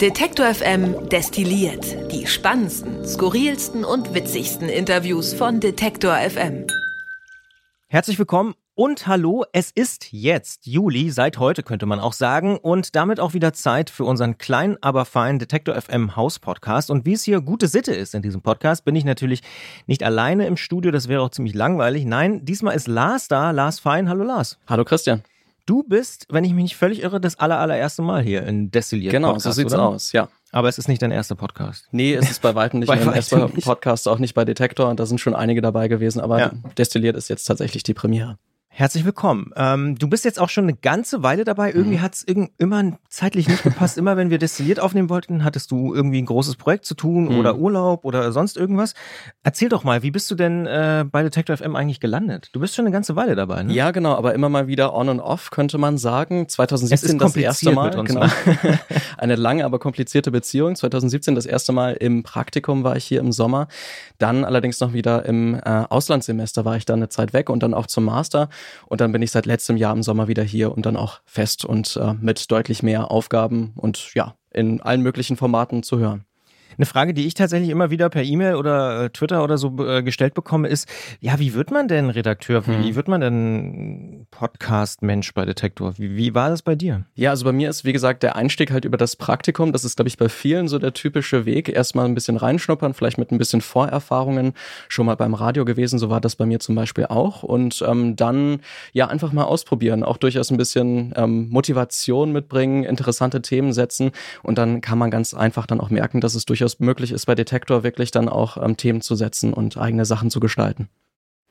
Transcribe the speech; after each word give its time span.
Detektor 0.00 0.52
FM 0.52 1.08
destilliert 1.08 2.12
die 2.12 2.26
spannendsten, 2.26 3.06
skurrilsten 3.06 3.82
und 3.82 4.12
witzigsten 4.12 4.68
Interviews 4.68 5.32
von 5.32 5.58
Detektor 5.58 6.14
FM. 6.16 6.66
Herzlich 7.88 8.18
willkommen 8.18 8.54
und 8.74 9.06
hallo, 9.06 9.46
es 9.52 9.70
ist 9.70 10.12
jetzt 10.12 10.66
Juli, 10.66 11.10
seit 11.10 11.38
heute 11.38 11.62
könnte 11.62 11.86
man 11.86 11.98
auch 11.98 12.12
sagen, 12.12 12.58
und 12.58 12.94
damit 12.94 13.20
auch 13.20 13.32
wieder 13.32 13.54
Zeit 13.54 13.88
für 13.88 14.04
unseren 14.04 14.36
kleinen, 14.36 14.76
aber 14.82 15.06
feinen 15.06 15.38
Detektor 15.38 15.80
FM 15.80 16.14
Haus 16.14 16.40
Podcast. 16.40 16.90
Und 16.90 17.06
wie 17.06 17.14
es 17.14 17.24
hier 17.24 17.40
gute 17.40 17.66
Sitte 17.66 17.94
ist 17.94 18.14
in 18.14 18.20
diesem 18.20 18.42
Podcast, 18.42 18.84
bin 18.84 18.96
ich 18.96 19.06
natürlich 19.06 19.40
nicht 19.86 20.02
alleine 20.02 20.46
im 20.46 20.58
Studio, 20.58 20.90
das 20.90 21.08
wäre 21.08 21.22
auch 21.22 21.30
ziemlich 21.30 21.54
langweilig. 21.54 22.04
Nein, 22.04 22.44
diesmal 22.44 22.76
ist 22.76 22.86
Lars 22.86 23.28
da, 23.28 23.50
Lars 23.50 23.80
Fein. 23.80 24.10
Hallo 24.10 24.24
Lars. 24.24 24.58
Hallo 24.66 24.84
Christian. 24.84 25.22
Du 25.66 25.82
bist, 25.82 26.26
wenn 26.30 26.44
ich 26.44 26.52
mich 26.52 26.62
nicht 26.62 26.76
völlig 26.76 27.02
irre, 27.02 27.20
das 27.20 27.40
aller, 27.40 27.58
allererste 27.58 28.00
Mal 28.00 28.22
hier 28.22 28.44
in 28.46 28.70
Destilliert. 28.70 29.10
Genau, 29.12 29.28
Podcast, 29.32 29.44
so 29.44 29.50
sieht's 29.52 29.74
oder? 29.74 29.82
aus, 29.88 30.12
ja. 30.12 30.28
Aber 30.52 30.68
es 30.68 30.78
ist 30.78 30.86
nicht 30.88 31.02
dein 31.02 31.10
erster 31.10 31.34
Podcast. 31.34 31.88
Nee, 31.90 32.14
es 32.14 32.30
ist 32.30 32.40
bei 32.40 32.54
weitem 32.54 32.78
nicht 32.78 32.88
Bei 32.88 32.96
mein 33.04 33.14
erster. 33.16 33.48
Podcast, 33.48 34.06
auch 34.06 34.20
nicht 34.20 34.34
bei 34.34 34.44
Detektor. 34.44 34.88
Und 34.88 35.00
da 35.00 35.06
sind 35.06 35.20
schon 35.20 35.34
einige 35.34 35.60
dabei 35.60 35.88
gewesen, 35.88 36.20
aber 36.20 36.38
Ja. 36.38 36.52
Destilliert 36.78 37.16
ist 37.16 37.28
jetzt 37.28 37.44
tatsächlich 37.46 37.82
die 37.82 37.94
Premiere. 37.94 38.38
Herzlich 38.78 39.06
willkommen. 39.06 39.52
Ähm, 39.56 39.96
du 39.96 40.06
bist 40.06 40.26
jetzt 40.26 40.38
auch 40.38 40.50
schon 40.50 40.64
eine 40.64 40.74
ganze 40.74 41.22
Weile 41.22 41.44
dabei. 41.44 41.72
Irgendwie 41.72 41.96
Mhm. 41.96 42.02
hat 42.02 42.12
es 42.14 42.22
immer 42.58 42.98
zeitlich 43.08 43.48
nicht 43.48 43.62
gepasst. 43.62 43.96
immer 43.96 44.18
wenn 44.18 44.28
wir 44.28 44.36
destilliert 44.36 44.80
aufnehmen 44.80 45.08
wollten, 45.08 45.44
hattest 45.44 45.70
du 45.70 45.94
irgendwie 45.94 46.20
ein 46.20 46.26
großes 46.26 46.56
Projekt 46.56 46.84
zu 46.84 46.94
tun 46.94 47.24
Mhm. 47.30 47.38
oder 47.38 47.56
Urlaub 47.56 48.04
oder 48.04 48.32
sonst 48.32 48.58
irgendwas. 48.58 48.92
Erzähl 49.42 49.70
doch 49.70 49.82
mal, 49.82 50.02
wie 50.02 50.10
bist 50.10 50.30
du 50.30 50.34
denn 50.34 50.66
äh, 50.66 51.06
bei 51.10 51.22
Detective 51.22 51.56
FM 51.56 51.74
eigentlich 51.74 52.00
gelandet? 52.00 52.50
Du 52.52 52.60
bist 52.60 52.74
schon 52.74 52.84
eine 52.84 52.92
ganze 52.92 53.16
Weile 53.16 53.34
dabei, 53.34 53.62
ne? 53.62 53.72
Ja, 53.72 53.92
genau, 53.92 54.14
aber 54.14 54.34
immer 54.34 54.50
mal 54.50 54.66
wieder 54.66 54.92
on 54.94 55.08
und 55.08 55.20
off, 55.20 55.50
könnte 55.50 55.78
man 55.78 55.96
sagen. 55.96 56.46
2017 56.46 57.06
Es 57.08 57.14
ist 57.14 57.22
das 57.22 57.36
erste 57.36 57.70
Mal. 57.72 58.04
genau. 58.04 58.26
Eine 59.16 59.36
lange, 59.36 59.64
aber 59.64 59.78
komplizierte 59.78 60.30
Beziehung. 60.30 60.76
2017 60.76 61.34
das 61.34 61.46
erste 61.46 61.72
Mal 61.72 61.94
im 61.94 62.22
Praktikum 62.24 62.84
war 62.84 62.96
ich 62.96 63.06
hier 63.06 63.20
im 63.20 63.32
Sommer. 63.32 63.68
Dann 64.18 64.44
allerdings 64.44 64.80
noch 64.80 64.92
wieder 64.92 65.24
im 65.24 65.54
äh, 65.54 65.60
Auslandssemester 65.88 66.66
war 66.66 66.76
ich 66.76 66.84
dann 66.84 66.98
eine 66.98 67.08
Zeit 67.08 67.32
weg 67.32 67.48
und 67.48 67.62
dann 67.62 67.72
auch 67.72 67.86
zum 67.86 68.04
Master. 68.04 68.50
Und 68.86 69.00
dann 69.00 69.12
bin 69.12 69.22
ich 69.22 69.30
seit 69.30 69.46
letztem 69.46 69.76
Jahr 69.76 69.94
im 69.94 70.02
Sommer 70.02 70.28
wieder 70.28 70.42
hier 70.42 70.72
und 70.72 70.84
dann 70.84 70.96
auch 70.96 71.20
fest 71.24 71.64
und 71.64 71.96
äh, 71.96 72.12
mit 72.14 72.50
deutlich 72.50 72.82
mehr 72.82 73.10
Aufgaben 73.10 73.72
und 73.76 74.12
ja, 74.14 74.34
in 74.50 74.80
allen 74.82 75.02
möglichen 75.02 75.36
Formaten 75.36 75.82
zu 75.82 75.98
hören. 75.98 76.25
Eine 76.78 76.86
Frage, 76.86 77.14
die 77.14 77.26
ich 77.26 77.34
tatsächlich 77.34 77.70
immer 77.70 77.90
wieder 77.90 78.08
per 78.10 78.22
E-Mail 78.22 78.54
oder 78.56 79.04
äh, 79.04 79.10
Twitter 79.10 79.42
oder 79.42 79.58
so 79.58 79.76
äh, 79.86 80.02
gestellt 80.02 80.34
bekomme, 80.34 80.68
ist, 80.68 80.88
ja, 81.20 81.38
wie 81.38 81.54
wird 81.54 81.70
man 81.70 81.88
denn 81.88 82.10
Redakteur? 82.10 82.66
Wie 82.66 82.72
Hm. 82.88 82.94
wird 82.96 83.08
man 83.08 83.20
denn 83.20 84.26
Podcast-Mensch 84.30 85.32
bei 85.34 85.44
Detektor? 85.44 85.94
Wie, 85.98 86.16
wie 86.16 86.34
war 86.34 86.50
das 86.50 86.62
bei 86.62 86.74
dir? 86.74 87.04
Ja, 87.14 87.30
also 87.30 87.44
bei 87.44 87.52
mir 87.52 87.70
ist, 87.70 87.84
wie 87.84 87.92
gesagt, 87.92 88.22
der 88.22 88.36
Einstieg 88.36 88.70
halt 88.70 88.84
über 88.84 88.96
das 88.96 89.16
Praktikum. 89.16 89.72
Das 89.72 89.84
ist, 89.84 89.96
glaube 89.96 90.08
ich, 90.08 90.16
bei 90.18 90.28
vielen 90.28 90.68
so 90.68 90.78
der 90.78 90.92
typische 90.92 91.46
Weg. 91.46 91.68
Erstmal 91.68 92.04
ein 92.06 92.14
bisschen 92.14 92.36
reinschnuppern, 92.36 92.94
vielleicht 92.94 93.18
mit 93.18 93.30
ein 93.32 93.38
bisschen 93.38 93.60
Vorerfahrungen 93.60 94.52
schon 94.88 95.06
mal 95.06 95.14
beim 95.16 95.34
Radio 95.34 95.64
gewesen. 95.64 95.98
So 95.98 96.10
war 96.10 96.20
das 96.20 96.36
bei 96.36 96.46
mir 96.46 96.60
zum 96.60 96.74
Beispiel 96.74 97.06
auch. 97.06 97.42
Und 97.42 97.82
ähm, 97.86 98.16
dann 98.16 98.60
ja 98.92 99.08
einfach 99.08 99.32
mal 99.32 99.44
ausprobieren, 99.44 100.02
auch 100.02 100.16
durchaus 100.16 100.50
ein 100.50 100.56
bisschen 100.56 101.12
ähm, 101.16 101.48
Motivation 101.48 102.32
mitbringen, 102.32 102.84
interessante 102.84 103.40
Themen 103.42 103.72
setzen. 103.72 104.10
Und 104.42 104.58
dann 104.58 104.80
kann 104.80 104.98
man 104.98 105.10
ganz 105.10 105.32
einfach 105.34 105.66
dann 105.66 105.80
auch 105.80 105.90
merken, 105.90 106.20
dass 106.20 106.34
es 106.34 106.44
durchaus 106.44 106.65
möglich 106.78 107.12
ist, 107.12 107.26
bei 107.26 107.34
Detektor 107.34 107.82
wirklich 107.82 108.10
dann 108.10 108.28
auch 108.28 108.56
ähm, 108.56 108.76
Themen 108.76 109.00
zu 109.00 109.14
setzen 109.14 109.52
und 109.52 109.76
eigene 109.76 110.04
Sachen 110.04 110.30
zu 110.30 110.40
gestalten. 110.40 110.88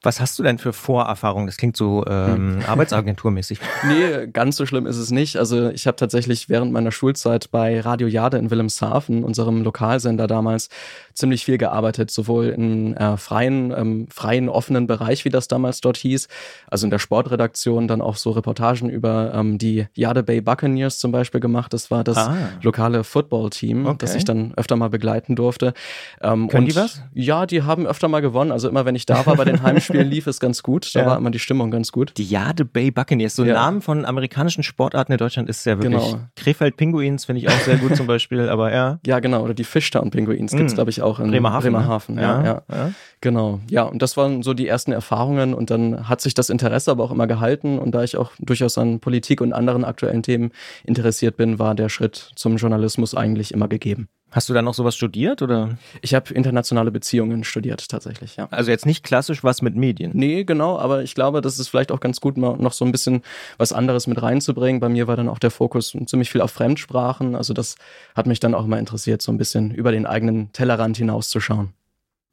Was 0.06 0.22
hast 0.22 0.38
du 0.40 0.44
denn 0.44 0.58
für 0.60 0.72
Vorerfahrungen? 0.72 1.48
Das 1.48 1.58
klingt 1.58 1.76
so 1.76 2.06
ähm, 2.08 2.60
Arbeitsagenturmäßig. 2.68 3.60
Nee, 3.88 4.28
ganz 4.32 4.56
so 4.56 4.66
schlimm 4.66 4.86
ist 4.86 4.98
es 4.98 5.12
nicht. 5.12 5.38
Also 5.38 5.70
ich 5.70 5.88
habe 5.88 5.98
tatsächlich 5.98 6.48
während 6.48 6.72
meiner 6.72 6.92
Schulzeit 6.92 7.50
bei 7.52 7.80
Radio 7.82 8.08
Jade 8.08 8.38
in 8.38 8.52
Wilhelmshaven, 8.52 9.24
unserem 9.24 9.64
Lokalsender 9.64 10.28
damals, 10.28 10.70
ziemlich 11.14 11.46
viel 11.46 11.58
gearbeitet, 11.58 12.12
sowohl 12.12 12.48
im 12.50 12.94
äh, 12.96 13.18
freien, 13.18 13.72
ähm, 13.76 14.08
freien, 14.12 14.50
offenen 14.50 14.86
Bereich, 14.86 15.24
wie 15.26 15.30
das 15.30 15.48
damals 15.48 15.80
dort 15.82 15.96
hieß, 15.98 16.28
also 16.68 16.86
in 16.86 16.92
der 16.92 17.00
Sportredaktion, 17.00 17.88
dann 17.88 18.02
auch 18.02 18.18
so 18.18 18.32
Reportagen 18.32 18.90
über 18.90 19.34
ähm, 19.34 19.58
die 19.58 19.88
Jade 19.94 20.24
Bay 20.24 20.42
Buccaneers 20.42 21.00
zum 21.00 21.12
Beispiel 21.12 21.40
gemacht. 21.40 21.74
Das 21.74 21.90
war 21.90 22.04
das 22.04 22.18
Ah. 22.18 22.36
lokale 22.62 23.04
Football-Team, 23.04 23.86
Okay. 23.86 23.98
das 24.00 24.14
ich 24.16 24.26
dann 24.26 24.54
öfter 24.58 24.76
mal 24.76 24.90
begleiten 24.90 25.36
durfte. 25.36 25.74
Ähm, 26.22 26.48
Können 26.50 26.64
und 26.66 26.72
die 26.72 26.76
was? 26.76 27.02
Ja, 27.14 27.46
die 27.46 27.64
haben 27.64 27.88
öfter 27.88 28.08
mal 28.10 28.22
gewonnen. 28.22 28.52
Also 28.52 28.68
immer, 28.70 28.84
wenn 28.86 28.96
ich 28.96 29.06
da 29.06 29.26
war 29.26 29.36
bei 29.38 29.46
den 29.46 29.64
Heimspielen, 29.64 29.95
lief 30.04 30.28
es 30.28 30.40
ganz 30.40 30.64
gut. 30.64 30.94
Da 30.96 31.00
Ja. 31.02 31.06
war 31.08 31.18
immer 31.18 31.32
die 31.32 31.40
Stimmung 31.40 31.72
ganz 31.72 31.92
gut. 31.92 32.14
Die 32.18 32.24
Jade 32.26 32.66
Bay 32.66 32.92
Buccaneers, 32.92 33.36
so 33.36 33.44
ein 33.44 33.50
Ja. 33.50 33.54
Namen 33.56 33.82
von 33.82 34.06
amerikanischen 34.06 34.64
Sportarten 34.64 35.12
in 35.12 35.18
Deutschland 35.18 35.50
ist 35.50 35.66
ja 35.66 35.82
wirklich. 35.82 36.04
Genau. 36.12 36.20
Krefeld 36.36 36.78
Pinguins 36.78 37.26
finde 37.26 37.42
ich 37.42 37.50
auch 37.50 37.60
sehr 37.62 37.78
gut 37.78 37.96
zum 37.96 38.08
Beispiel, 38.08 38.50
aber 38.50 38.74
ja. 38.74 39.00
Ja, 39.06 39.20
genau. 39.20 39.44
Oder 39.44 39.54
die 39.54 39.64
Fishtown 39.64 40.12
Penguins 40.12 40.52
gibt's 40.52 40.74
Mm. 40.74 40.76
glaube 40.76 40.90
ich, 40.90 41.02
auch 41.02 41.20
in 41.20 41.30
Bremerhaven. 41.32 41.72
ne? 41.72 41.78
Bremerhaven. 41.80 42.18
Ja, 42.18 42.44
ja, 42.44 42.62
ja. 42.72 42.92
Genau. 43.22 43.60
Ja, 43.70 43.84
und 43.84 44.02
das 44.02 44.18
waren 44.18 44.44
so 44.44 44.54
die 44.54 44.68
ersten 44.68 44.92
Erfahrungen. 44.92 45.54
Und 45.54 45.70
dann 45.72 46.08
hat 46.10 46.22
sich 46.22 46.34
das 46.34 46.50
Interesse 46.50 46.92
aber 46.92 47.04
auch 47.04 47.12
immer 47.12 47.28
gehalten. 47.28 47.80
Und 47.80 47.92
da 47.94 48.04
ich 48.04 48.18
auch 48.18 48.32
durchaus 48.40 48.78
an 48.78 49.00
Politik 49.00 49.42
und 49.42 49.54
anderen 49.54 49.84
aktuellen 49.86 50.22
Themen 50.24 50.52
interessiert 50.84 51.38
bin, 51.38 51.58
war 51.60 51.76
der 51.76 51.90
Schritt 51.90 52.32
zum 52.36 52.58
Journalismus 52.58 53.16
eigentlich 53.16 53.54
immer 53.54 53.68
gegeben. 53.68 54.08
Hast 54.32 54.50
du 54.50 54.54
da 54.54 54.62
noch 54.62 54.74
sowas 54.74 54.96
studiert 54.96 55.42
oder? 55.42 55.78
Ich 56.02 56.14
habe 56.14 56.34
internationale 56.34 56.92
Beziehungen 56.92 57.44
studiert, 57.44 57.88
tatsächlich, 57.88 58.36
ja. 58.36 58.48
Also 58.52 58.70
jetzt 58.70 58.86
nicht 58.86 59.04
klassisch 59.04 59.44
was 59.44 59.62
mit 59.62 59.76
Medien. 59.76 60.12
Nee, 60.14 60.44
genau, 60.44 60.78
aber 60.78 61.04
ich 61.04 61.16
glaube, 61.16 61.42
das 61.42 61.58
ist 61.58 61.70
vielleicht 61.70 61.92
auch 61.92 62.02
ganz 62.02 62.20
gut, 62.20 62.36
mal 62.36 62.58
noch 62.58 62.74
so 62.74 62.84
ein 62.84 62.92
bisschen 62.92 63.22
was 63.58 63.72
anderes 63.72 64.08
mit 64.08 64.22
reinzubringen. 64.22 64.82
Bei 64.82 64.90
mir 64.90 65.08
war 65.08 65.16
dann 65.16 65.30
auch 65.30 65.40
der 65.40 65.52
Fokus 65.52 65.96
ziemlich 66.06 66.30
viel 66.30 66.42
auf 66.42 66.52
Fremdsprachen. 66.52 67.36
Also 67.36 67.54
das 67.54 67.76
hat 68.14 68.28
mich 68.28 68.42
dann 68.42 68.56
auch 68.56 68.66
mal 68.66 68.80
interessiert, 68.80 69.22
so 69.22 69.32
ein 69.32 69.38
bisschen 69.38 69.72
über 69.72 69.92
den 69.92 70.06
eigenen 70.06 70.52
Tellerrand 70.52 70.98
hinauszuschauen. 70.98 71.74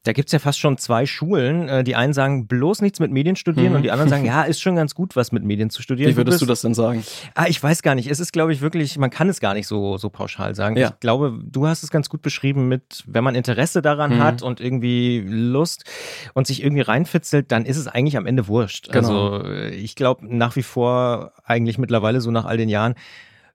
Da 0.05 0.13
gibt's 0.13 0.33
ja 0.33 0.41
fast 0.41 0.59
schon 0.59 0.79
zwei 0.79 1.07
Schulen. 1.07 1.69
Äh, 1.69 1.85
Die 1.85 1.95
einen 1.95 2.13
sagen, 2.13 2.49
bloß 2.49 2.83
nichts 2.83 2.99
mit 2.99 3.13
Medien 3.13 3.37
studieren 3.37 3.71
Mhm. 3.71 3.77
und 3.77 3.83
die 3.83 3.93
anderen 3.93 4.09
sagen, 4.11 4.25
ja, 4.27 4.43
ist 4.43 4.61
schon 4.61 4.75
ganz 4.75 4.97
gut, 4.97 5.15
was 5.15 5.31
mit 5.31 5.45
Medien 5.45 5.71
zu 5.71 5.81
studieren. 5.81 6.11
Wie 6.11 6.17
würdest 6.17 6.35
bist- 6.41 6.43
du 6.43 6.47
das 6.47 6.61
denn 6.63 6.75
sagen? 6.75 7.05
Ah, 7.37 7.47
ich 7.49 7.63
weiß 7.63 7.83
gar 7.83 7.95
nicht. 7.95 8.11
Es 8.11 8.19
ist, 8.19 8.33
glaube 8.33 8.53
ich, 8.53 8.61
wirklich, 8.61 8.99
man 8.99 9.11
kann 9.11 9.29
es 9.29 9.39
gar 9.39 9.55
nicht 9.55 9.69
so, 9.69 9.99
so 9.99 10.11
pauschal 10.11 10.57
sagen. 10.57 10.77
Ja. 10.77 10.89
Ich 10.89 11.01
glaube, 11.01 11.39
du 11.45 11.69
hast 11.69 11.85
es 11.85 11.91
ganz 11.91 12.09
gut 12.09 12.21
beschrieben 12.23 12.67
mit, 12.67 13.05
wenn 13.07 13.23
man 13.23 13.37
Interesse 13.37 13.81
daran 13.81 14.17
Mhm. 14.17 14.23
hat 14.25 14.43
und 14.43 14.61
irgendwie 14.61 15.25
Lust 15.25 15.85
und 16.35 16.49
sich 16.49 16.63
irgendwie 16.65 16.83
reinfitzelt, 16.83 17.53
dann 17.53 17.65
ist 17.65 17.77
es 17.77 17.87
eigentlich 17.87 18.17
am 18.17 18.27
Ende 18.27 18.49
wurscht. 18.49 18.91
Genau. 18.91 19.35
Also 19.35 19.49
ich 19.71 19.95
glaube 19.95 20.27
nach 20.37 20.57
wie 20.57 20.65
vor 20.65 21.33
eigentlich 21.45 21.79
mittlerweile 21.79 22.21
so 22.21 22.31
nach 22.33 22.45
all 22.45 22.57
den 22.57 22.69
Jahren, 22.69 22.95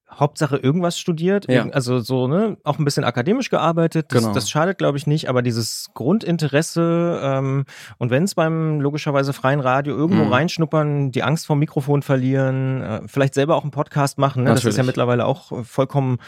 Hauptsache 0.09 0.56
irgendwas 0.57 0.97
studiert, 0.97 1.51
Ja. 1.51 1.68
also 1.69 2.00
so, 2.00 2.28
ne, 2.28 2.57
auch 2.63 2.79
ein 2.79 2.85
bisschen 2.85 3.03
akademisch 3.03 3.50
gearbeitet. 3.50 4.07
Das, 4.09 4.22
Genau. 4.23 4.34
das 4.34 4.50
schadet, 4.50 4.78
glaube 4.78 4.97
ich, 4.97 5.06
nicht, 5.06 5.28
aber 5.29 5.41
dieses 5.41 5.90
Grundinteresse 5.94 7.19
ähm, 7.22 7.66
und 7.97 8.09
wenn 8.09 8.23
es 8.23 8.34
beim 8.35 8.79
logischerweise 8.79 9.34
freien 9.34 9.59
Radio 9.59 9.96
irgendwo 9.96 10.23
Mhm. 10.25 10.34
reinschnuppern, 10.34 11.12
die 11.12 11.23
Angst 11.23 11.46
vom 11.46 11.59
Mikrofon 11.59 12.01
verlieren, 12.03 12.81
äh, 12.81 13.01
vielleicht 13.07 13.34
selber 13.34 13.56
auch 13.56 13.63
einen 13.63 13.72
Podcast 13.72 14.17
machen, 14.17 14.44
ne? 14.44 14.51
das 14.51 14.63
ist 14.66 14.78
ja 14.78 14.84
mittlerweile 14.84 15.25
auch 15.25 15.51
äh, 15.51 15.63
vollkommen 15.63 16.19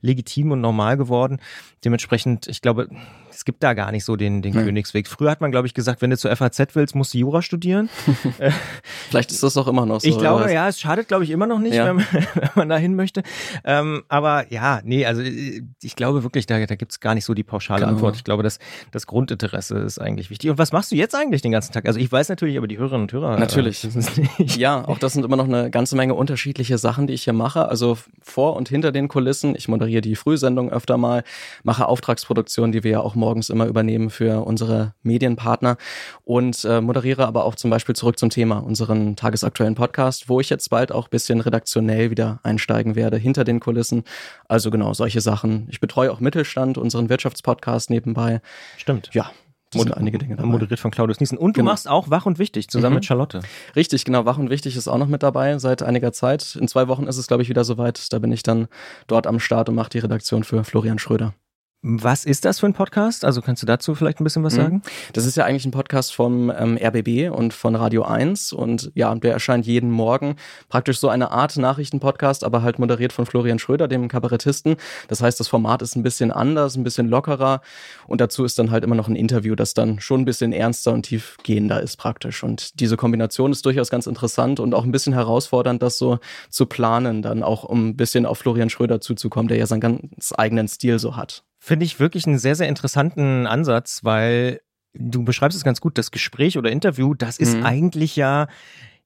legitim 0.00 0.50
und 0.52 0.60
normal 0.60 0.96
geworden. 0.96 1.38
Dementsprechend, 1.84 2.48
ich 2.48 2.60
glaube, 2.60 2.88
es 3.30 3.44
gibt 3.44 3.62
da 3.62 3.72
gar 3.74 3.92
nicht 3.92 4.04
so 4.04 4.16
den, 4.16 4.42
den 4.42 4.52
Nee. 4.52 4.64
Königsweg. 4.64 5.06
Früher 5.06 5.30
hat 5.30 5.40
man, 5.40 5.52
glaube 5.52 5.68
ich, 5.68 5.74
gesagt, 5.74 6.02
wenn 6.02 6.10
du 6.10 6.18
zur 6.18 6.34
FAZ 6.34 6.74
willst, 6.74 6.96
musst 6.96 7.14
du 7.14 7.18
Jura 7.18 7.40
studieren. 7.40 7.88
Vielleicht 9.10 9.30
ist 9.30 9.42
das 9.44 9.56
auch 9.56 9.68
immer 9.68 9.86
noch 9.86 10.00
so. 10.00 10.08
Ich 10.08 10.18
glaube, 10.18 10.52
ja, 10.52 10.68
es 10.68 10.80
schadet, 10.80 11.06
glaube 11.08 11.22
ich, 11.24 11.30
immer 11.30 11.46
noch 11.46 11.60
nicht, 11.60 11.74
Ja. 11.74 11.86
wenn, 11.86 11.96
man, 11.96 12.06
wenn 12.34 12.50
man 12.56 12.68
dahin 12.68 12.96
möchte. 12.96 13.22
Ähm, 13.64 14.02
aber 14.08 14.52
ja, 14.52 14.80
nee, 14.84 15.06
also 15.06 15.22
äh, 15.22 15.62
ich 15.82 15.96
glaube 15.96 16.22
wirklich, 16.22 16.46
da, 16.46 16.64
da 16.64 16.74
gibt's 16.74 17.00
gar 17.00 17.14
nicht 17.14 17.24
so 17.24 17.34
die 17.34 17.44
pauschale 17.44 17.80
Genau. 17.80 17.92
Antwort. 17.92 18.16
Ich 18.16 18.24
glaube, 18.24 18.42
das, 18.42 18.58
das 18.90 19.06
Grundinteresse 19.06 19.78
ist 19.78 19.98
eigentlich 19.98 20.30
wichtig. 20.30 20.50
Und 20.50 20.58
was 20.58 20.72
machst 20.72 20.90
du 20.92 20.96
jetzt 20.96 21.14
eigentlich 21.14 21.42
den 21.42 21.52
ganzen 21.52 21.72
Tag? 21.72 21.86
Also 21.86 22.00
ich 22.00 22.10
weiß 22.10 22.28
natürlich, 22.28 22.58
aber 22.58 22.66
die 22.66 22.78
Hörerinnen 22.78 23.02
und 23.02 23.12
Hörer. 23.12 23.38
Natürlich. 23.38 23.84
Äh, 23.84 23.88
wissen's 23.88 24.16
nicht. 24.16 24.56
Ja, 24.56 24.86
auch 24.86 24.98
das 24.98 25.12
sind 25.12 25.24
immer 25.24 25.36
noch 25.36 25.46
eine 25.46 25.70
ganze 25.70 25.96
Menge 25.96 26.14
unterschiedliche 26.14 26.78
Sachen, 26.78 27.06
die 27.06 27.14
ich 27.14 27.24
hier 27.24 27.32
mache. 27.32 27.68
Also 27.68 27.98
vor 28.22 28.56
und 28.56 28.68
hinter 28.68 28.92
den 28.92 29.08
Kulissen. 29.08 29.54
Ich 29.54 29.68
moderiere 29.68 30.00
die 30.00 30.16
Frühsendung 30.16 30.70
öfter 30.70 30.96
mal, 30.96 31.22
mache 31.62 31.86
Auftragsproduktionen, 31.86 32.72
die 32.72 32.84
wir 32.84 32.90
ja 32.90 33.00
auch 33.00 33.14
morgens 33.14 33.48
immer 33.50 33.66
übernehmen 33.66 34.10
für 34.10 34.44
unsere 34.44 34.94
Medienpartner 35.02 35.76
und 36.24 36.64
äh, 36.64 36.80
moderiere 36.80 37.26
aber 37.26 37.44
auch 37.44 37.54
zum 37.54 37.70
Beispiel 37.70 37.94
zurück 37.94 38.18
zum 38.18 38.30
Thema, 38.30 38.58
unseren 38.58 39.16
tagesaktuellen 39.16 39.74
Podcast, 39.74 40.28
wo 40.28 40.40
ich 40.40 40.50
jetzt 40.50 40.68
bald 40.70 40.92
auch 40.92 41.06
ein 41.06 41.10
bisschen 41.10 41.40
redaktionell 41.40 42.10
wieder 42.10 42.40
einsteigen 42.42 42.94
werde, 42.96 43.17
hinter 43.18 43.44
den 43.44 43.60
Kulissen. 43.60 44.04
Also 44.48 44.70
genau, 44.70 44.94
solche 44.94 45.20
Sachen. 45.20 45.66
Ich 45.70 45.80
betreue 45.80 46.10
auch 46.12 46.20
Mittelstand, 46.20 46.78
unseren 46.78 47.08
Wirtschaftspodcast 47.08 47.90
nebenbei. 47.90 48.40
Stimmt. 48.76 49.10
Ja, 49.12 49.30
das 49.70 49.82
sind 49.82 49.94
einige 49.96 50.16
Dinge 50.18 50.36
dabei. 50.36 50.48
Moderiert 50.48 50.80
von 50.80 50.90
Claudius 50.90 51.20
Niesen. 51.20 51.36
Und 51.36 51.56
du 51.56 51.60
Genau. 51.60 51.72
machst 51.72 51.88
auch 51.88 52.08
Wach 52.10 52.24
und 52.26 52.38
Wichtig 52.38 52.68
zusammen 52.68 52.94
Mhm. 52.94 52.96
mit 52.98 53.04
Charlotte. 53.04 53.40
Richtig, 53.76 54.04
genau. 54.04 54.24
Wach 54.24 54.38
und 54.38 54.48
Wichtig 54.50 54.76
ist 54.76 54.88
auch 54.88 54.96
noch 54.98 55.08
mit 55.08 55.22
dabei 55.22 55.58
seit 55.58 55.82
einiger 55.82 56.12
Zeit. 56.12 56.56
In 56.58 56.68
zwei 56.68 56.88
Wochen 56.88 57.06
ist 57.06 57.18
es, 57.18 57.26
glaube 57.26 57.42
ich, 57.42 57.48
wieder 57.50 57.64
soweit. 57.64 58.12
Da 58.12 58.18
bin 58.18 58.32
ich 58.32 58.42
dann 58.42 58.68
dort 59.08 59.26
am 59.26 59.40
Start 59.40 59.68
und 59.68 59.74
mache 59.74 59.90
die 59.90 59.98
Redaktion 59.98 60.42
für 60.44 60.64
Florian 60.64 60.98
Schröder. 60.98 61.34
Was 61.80 62.24
ist 62.24 62.44
das 62.44 62.58
für 62.58 62.66
ein 62.66 62.72
Podcast? 62.72 63.24
Also 63.24 63.40
kannst 63.40 63.62
du 63.62 63.66
dazu 63.66 63.94
vielleicht 63.94 64.20
ein 64.20 64.24
bisschen 64.24 64.42
was 64.42 64.54
mhm. 64.54 64.62
sagen? 64.62 64.82
Das 65.12 65.24
ist 65.24 65.36
ja 65.36 65.44
eigentlich 65.44 65.64
ein 65.64 65.70
Podcast 65.70 66.12
vom 66.12 66.50
ähm, 66.50 66.76
RBB 66.76 67.30
und 67.30 67.54
von 67.54 67.76
Radio 67.76 68.02
1 68.02 68.52
und 68.52 68.90
ja, 68.96 69.14
der 69.14 69.32
erscheint 69.32 69.64
jeden 69.64 69.92
Morgen. 69.92 70.34
Praktisch 70.68 70.98
so 70.98 71.08
eine 71.08 71.30
Art 71.30 71.56
Nachrichtenpodcast, 71.56 72.42
aber 72.42 72.62
halt 72.62 72.80
moderiert 72.80 73.12
von 73.12 73.26
Florian 73.26 73.60
Schröder, 73.60 73.86
dem 73.86 74.08
Kabarettisten. 74.08 74.74
Das 75.06 75.22
heißt, 75.22 75.38
das 75.38 75.46
Format 75.46 75.80
ist 75.82 75.94
ein 75.94 76.02
bisschen 76.02 76.32
anders, 76.32 76.76
ein 76.76 76.82
bisschen 76.82 77.06
lockerer 77.06 77.60
und 78.08 78.20
dazu 78.20 78.44
ist 78.44 78.58
dann 78.58 78.72
halt 78.72 78.82
immer 78.82 78.96
noch 78.96 79.06
ein 79.06 79.14
Interview, 79.14 79.54
das 79.54 79.72
dann 79.72 80.00
schon 80.00 80.22
ein 80.22 80.24
bisschen 80.24 80.52
ernster 80.52 80.92
und 80.92 81.04
tiefgehender 81.04 81.80
ist 81.80 81.96
praktisch. 81.96 82.42
Und 82.42 82.80
diese 82.80 82.96
Kombination 82.96 83.52
ist 83.52 83.64
durchaus 83.64 83.88
ganz 83.88 84.08
interessant 84.08 84.58
und 84.58 84.74
auch 84.74 84.82
ein 84.82 84.90
bisschen 84.90 85.12
herausfordernd, 85.12 85.80
das 85.80 85.96
so 85.96 86.18
zu 86.50 86.66
planen, 86.66 87.22
dann 87.22 87.44
auch 87.44 87.62
um 87.62 87.90
ein 87.90 87.96
bisschen 87.96 88.26
auf 88.26 88.38
Florian 88.38 88.68
Schröder 88.68 89.00
zuzukommen, 89.00 89.46
der 89.46 89.58
ja 89.58 89.66
seinen 89.66 89.80
ganz 89.80 90.34
eigenen 90.36 90.66
Stil 90.66 90.98
so 90.98 91.14
hat. 91.14 91.44
Finde 91.68 91.84
ich 91.84 92.00
wirklich 92.00 92.26
einen 92.26 92.38
sehr, 92.38 92.54
sehr 92.54 92.66
interessanten 92.66 93.46
Ansatz, 93.46 94.00
weil 94.02 94.62
du 94.94 95.22
beschreibst 95.22 95.54
es 95.54 95.64
ganz 95.64 95.82
gut, 95.82 95.98
das 95.98 96.10
Gespräch 96.10 96.56
oder 96.56 96.70
Interview, 96.70 97.12
das 97.12 97.38
ist 97.38 97.58
mhm. 97.58 97.66
eigentlich 97.66 98.16
ja 98.16 98.48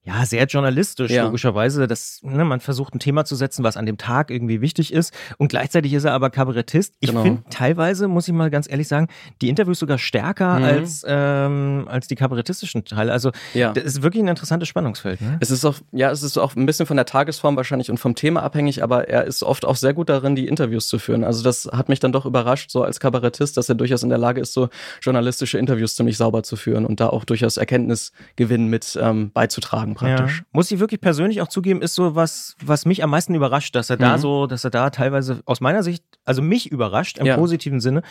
ja, 0.04 0.26
sehr 0.26 0.46
journalistisch, 0.46 1.12
ja. 1.12 1.24
logischerweise. 1.24 1.86
dass 1.86 2.20
ne, 2.22 2.44
man 2.44 2.58
versucht, 2.58 2.92
ein 2.94 2.98
Thema 2.98 3.24
zu 3.24 3.36
setzen, 3.36 3.62
was 3.62 3.76
an 3.76 3.86
dem 3.86 3.98
Tag 3.98 4.32
irgendwie 4.32 4.60
wichtig 4.60 4.92
ist. 4.92 5.14
Und 5.38 5.48
gleichzeitig 5.48 5.92
ist 5.92 6.02
er 6.02 6.12
aber 6.12 6.30
Kabarettist. 6.30 6.94
Ich 6.98 7.10
genau. 7.10 7.22
finde 7.22 7.42
teilweise, 7.50 8.08
muss 8.08 8.26
ich 8.26 8.34
mal 8.34 8.50
ganz 8.50 8.68
ehrlich 8.68 8.88
sagen, 8.88 9.06
die 9.40 9.48
Interviews 9.48 9.78
sogar 9.78 9.98
stärker 9.98 10.58
mhm. 10.58 10.64
als, 10.64 11.04
ähm, 11.06 11.86
als 11.88 12.08
die 12.08 12.16
kabarettistischen 12.16 12.84
Teile. 12.84 13.12
Also, 13.12 13.30
ja. 13.54 13.72
das 13.72 13.84
ist 13.84 14.02
wirklich 14.02 14.24
ein 14.24 14.28
interessantes 14.28 14.68
Spannungsfeld. 14.68 15.20
Ne? 15.20 15.38
Es 15.38 15.52
ist 15.52 15.64
auch, 15.64 15.76
ja, 15.92 16.10
es 16.10 16.24
ist 16.24 16.36
auch 16.36 16.56
ein 16.56 16.66
bisschen 16.66 16.86
von 16.86 16.96
der 16.96 17.06
Tagesform 17.06 17.54
wahrscheinlich 17.54 17.88
und 17.88 17.98
vom 17.98 18.16
Thema 18.16 18.42
abhängig, 18.42 18.82
aber 18.82 19.08
er 19.08 19.24
ist 19.24 19.44
oft 19.44 19.64
auch 19.64 19.76
sehr 19.76 19.94
gut 19.94 20.08
darin, 20.08 20.34
die 20.34 20.48
Interviews 20.48 20.88
zu 20.88 20.98
führen. 20.98 21.22
Also, 21.22 21.44
das 21.44 21.68
hat 21.72 21.88
mich 21.88 22.00
dann 22.00 22.10
doch 22.10 22.26
überrascht, 22.26 22.72
so 22.72 22.82
als 22.82 22.98
Kabarettist, 22.98 23.56
dass 23.56 23.68
er 23.68 23.76
durchaus 23.76 24.02
in 24.02 24.08
der 24.08 24.18
Lage 24.18 24.40
ist, 24.40 24.52
so 24.52 24.68
journalistische 25.00 25.58
Interviews 25.58 25.94
ziemlich 25.94 26.16
sauber 26.16 26.42
zu 26.42 26.56
führen 26.56 26.86
und 26.86 26.98
da 26.98 27.08
auch 27.08 27.24
durchaus 27.24 27.56
Erkenntnisgewinn 27.56 28.66
mit 28.66 28.98
ähm, 29.00 29.30
beizutragen 29.32 29.91
praktisch. 29.94 30.38
Ja. 30.38 30.44
Muss 30.52 30.70
ich 30.70 30.80
wirklich 30.80 31.00
persönlich 31.00 31.40
auch 31.40 31.48
zugeben, 31.48 31.82
ist 31.82 31.94
so 31.94 32.14
was, 32.14 32.56
was 32.64 32.86
mich 32.86 33.02
am 33.02 33.10
meisten 33.10 33.34
überrascht, 33.34 33.74
dass 33.74 33.90
er 33.90 33.96
mhm. 33.96 34.00
da 34.00 34.18
so, 34.18 34.46
dass 34.46 34.64
er 34.64 34.70
da 34.70 34.90
teilweise 34.90 35.40
aus 35.44 35.60
meiner 35.60 35.82
Sicht, 35.82 36.04
also 36.24 36.42
mich 36.42 36.70
überrascht 36.70 37.18
im 37.18 37.26
ja. 37.26 37.36
positiven 37.36 37.80
Sinne. 37.80 38.02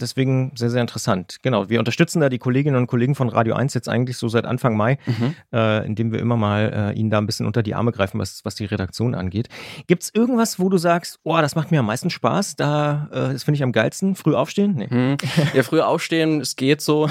Deswegen 0.00 0.52
sehr, 0.54 0.70
sehr 0.70 0.80
interessant. 0.80 1.38
Genau. 1.42 1.68
Wir 1.68 1.80
unterstützen 1.80 2.20
da 2.20 2.28
die 2.28 2.38
Kolleginnen 2.38 2.76
und 2.76 2.86
Kollegen 2.86 3.16
von 3.16 3.28
Radio 3.28 3.54
1 3.54 3.74
jetzt 3.74 3.88
eigentlich 3.88 4.16
so 4.16 4.28
seit 4.28 4.46
Anfang 4.46 4.76
Mai, 4.76 4.98
mhm. 5.06 5.34
äh, 5.52 5.84
indem 5.84 6.12
wir 6.12 6.20
immer 6.20 6.36
mal 6.36 6.92
äh, 6.94 6.98
ihnen 6.98 7.10
da 7.10 7.18
ein 7.18 7.26
bisschen 7.26 7.46
unter 7.46 7.64
die 7.64 7.74
Arme 7.74 7.90
greifen, 7.90 8.20
was, 8.20 8.44
was 8.44 8.54
die 8.54 8.64
Redaktion 8.64 9.16
angeht. 9.16 9.48
Gibt 9.88 10.04
es 10.04 10.14
irgendwas, 10.14 10.60
wo 10.60 10.68
du 10.68 10.78
sagst, 10.78 11.18
oh, 11.24 11.36
das 11.38 11.56
macht 11.56 11.72
mir 11.72 11.80
am 11.80 11.86
meisten 11.86 12.10
Spaß, 12.10 12.54
da, 12.54 13.08
äh, 13.10 13.32
das 13.32 13.42
finde 13.42 13.56
ich 13.56 13.62
am 13.64 13.72
geilsten, 13.72 14.14
früh 14.14 14.34
aufstehen? 14.34 14.74
Nee. 14.76 14.88
Mhm. 14.88 15.16
Ja, 15.54 15.62
früh 15.62 15.80
aufstehen, 15.80 16.40
es 16.40 16.56
geht 16.56 16.80
so. 16.80 17.08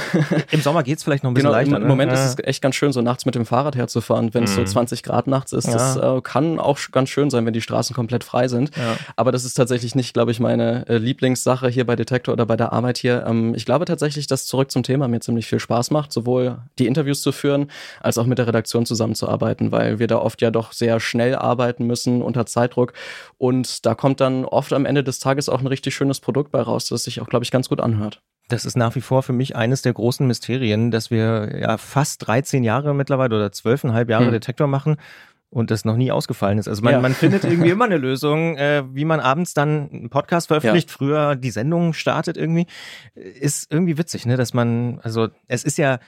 Im 0.51 0.61
Sommer 0.61 0.83
geht 0.83 0.97
es 0.97 1.03
vielleicht 1.03 1.23
noch 1.23 1.31
ein 1.31 1.33
bisschen 1.33 1.49
genau, 1.49 1.57
leichter. 1.57 1.77
Im, 1.77 1.83
ne? 1.83 1.87
Moment 1.87 2.11
ja. 2.11 2.17
ist 2.17 2.39
es 2.39 2.45
echt 2.45 2.61
ganz 2.61 2.75
schön, 2.75 2.93
so 2.93 3.01
nachts 3.01 3.25
mit 3.25 3.35
dem 3.35 3.45
Fahrrad 3.45 3.75
herzufahren, 3.75 4.16
wenn 4.33 4.43
es 4.43 4.55
so 4.55 4.63
20 4.63 5.01
mhm. 5.01 5.05
Grad 5.05 5.27
nachts 5.27 5.53
ist. 5.53 5.67
Ja. 5.67 5.73
Das 5.73 5.97
äh, 5.97 6.21
kann 6.21 6.59
auch 6.59 6.79
ganz 6.91 7.09
schön 7.09 7.29
sein, 7.29 7.45
wenn 7.45 7.53
die 7.53 7.61
Straßen 7.61 7.95
komplett 7.95 8.23
frei 8.23 8.47
sind. 8.47 8.75
Ja. 8.75 8.97
Aber 9.15 9.31
das 9.31 9.45
ist 9.45 9.53
tatsächlich 9.53 9.95
nicht, 9.95 10.13
glaube 10.13 10.31
ich, 10.31 10.39
meine 10.39 10.87
äh, 10.87 10.97
Lieblingssache 10.97 11.67
hier 11.69 11.85
bei 11.85 11.95
Detektor 11.95 12.33
oder 12.33 12.45
bei 12.45 12.57
der 12.57 12.73
Arbeit 12.73 12.97
hier. 12.97 13.25
Ähm, 13.27 13.53
ich 13.55 13.65
glaube 13.65 13.85
tatsächlich, 13.85 14.27
dass 14.27 14.45
zurück 14.45 14.71
zum 14.71 14.83
Thema 14.83 15.07
mir 15.07 15.19
ziemlich 15.19 15.47
viel 15.47 15.59
Spaß 15.59 15.91
macht, 15.91 16.11
sowohl 16.11 16.57
die 16.79 16.87
Interviews 16.87 17.21
zu 17.21 17.31
führen, 17.31 17.69
als 18.01 18.17
auch 18.17 18.25
mit 18.25 18.37
der 18.37 18.47
Redaktion 18.47 18.85
zusammenzuarbeiten, 18.85 19.71
weil 19.71 19.99
wir 19.99 20.07
da 20.07 20.17
oft 20.17 20.41
ja 20.41 20.51
doch 20.51 20.71
sehr 20.71 20.99
schnell 20.99 21.35
arbeiten 21.35 21.85
müssen 21.85 22.21
unter 22.21 22.45
Zeitdruck. 22.45 22.93
Und 23.37 23.85
da 23.85 23.95
kommt 23.95 24.19
dann 24.19 24.45
oft 24.45 24.73
am 24.73 24.85
Ende 24.85 25.03
des 25.03 25.19
Tages 25.19 25.49
auch 25.49 25.59
ein 25.59 25.67
richtig 25.67 25.95
schönes 25.95 26.19
Produkt 26.19 26.51
bei 26.51 26.61
raus, 26.61 26.87
das 26.87 27.03
sich 27.03 27.21
auch, 27.21 27.27
glaube 27.27 27.43
ich, 27.43 27.51
ganz 27.51 27.69
gut 27.69 27.79
anhört. 27.79 28.21
Das 28.47 28.65
ist 28.65 28.77
nach 28.77 28.95
wie 28.95 29.01
vor 29.01 29.23
für 29.23 29.33
mich 29.33 29.55
eines 29.55 29.81
der 29.81 29.93
großen 29.93 30.25
Mysterien, 30.25 30.89
dass 30.89 31.11
wir 31.11 31.59
ja 31.59 31.77
fast 31.77 32.25
13 32.27 32.63
Jahre 32.63 32.95
mittlerweile 32.95 33.35
oder 33.35 33.51
zwölfeinhalb 33.51 34.09
Jahre 34.09 34.25
hm. 34.25 34.31
Detektor 34.31 34.67
machen 34.67 34.97
und 35.49 35.71
das 35.71 35.85
noch 35.85 35.95
nie 35.95 36.11
ausgefallen 36.11 36.57
ist. 36.57 36.67
Also 36.67 36.83
man, 36.83 36.93
ja. 36.93 36.99
man 36.99 37.13
findet 37.13 37.43
irgendwie 37.45 37.69
immer 37.71 37.85
eine 37.85 37.97
Lösung, 37.97 38.57
äh, 38.57 38.83
wie 38.93 39.05
man 39.05 39.19
abends 39.19 39.53
dann 39.53 39.89
einen 39.89 40.09
Podcast 40.09 40.47
veröffentlicht, 40.47 40.89
ja. 40.89 40.95
früher 40.95 41.35
die 41.35 41.51
Sendung 41.51 41.93
startet 41.93 42.37
irgendwie. 42.37 42.67
Ist 43.15 43.71
irgendwie 43.71 43.97
witzig, 43.97 44.25
ne? 44.25 44.35
Dass 44.35 44.53
man, 44.53 44.99
also 45.03 45.29
es 45.47 45.63
ist 45.63 45.77
ja, 45.77 45.99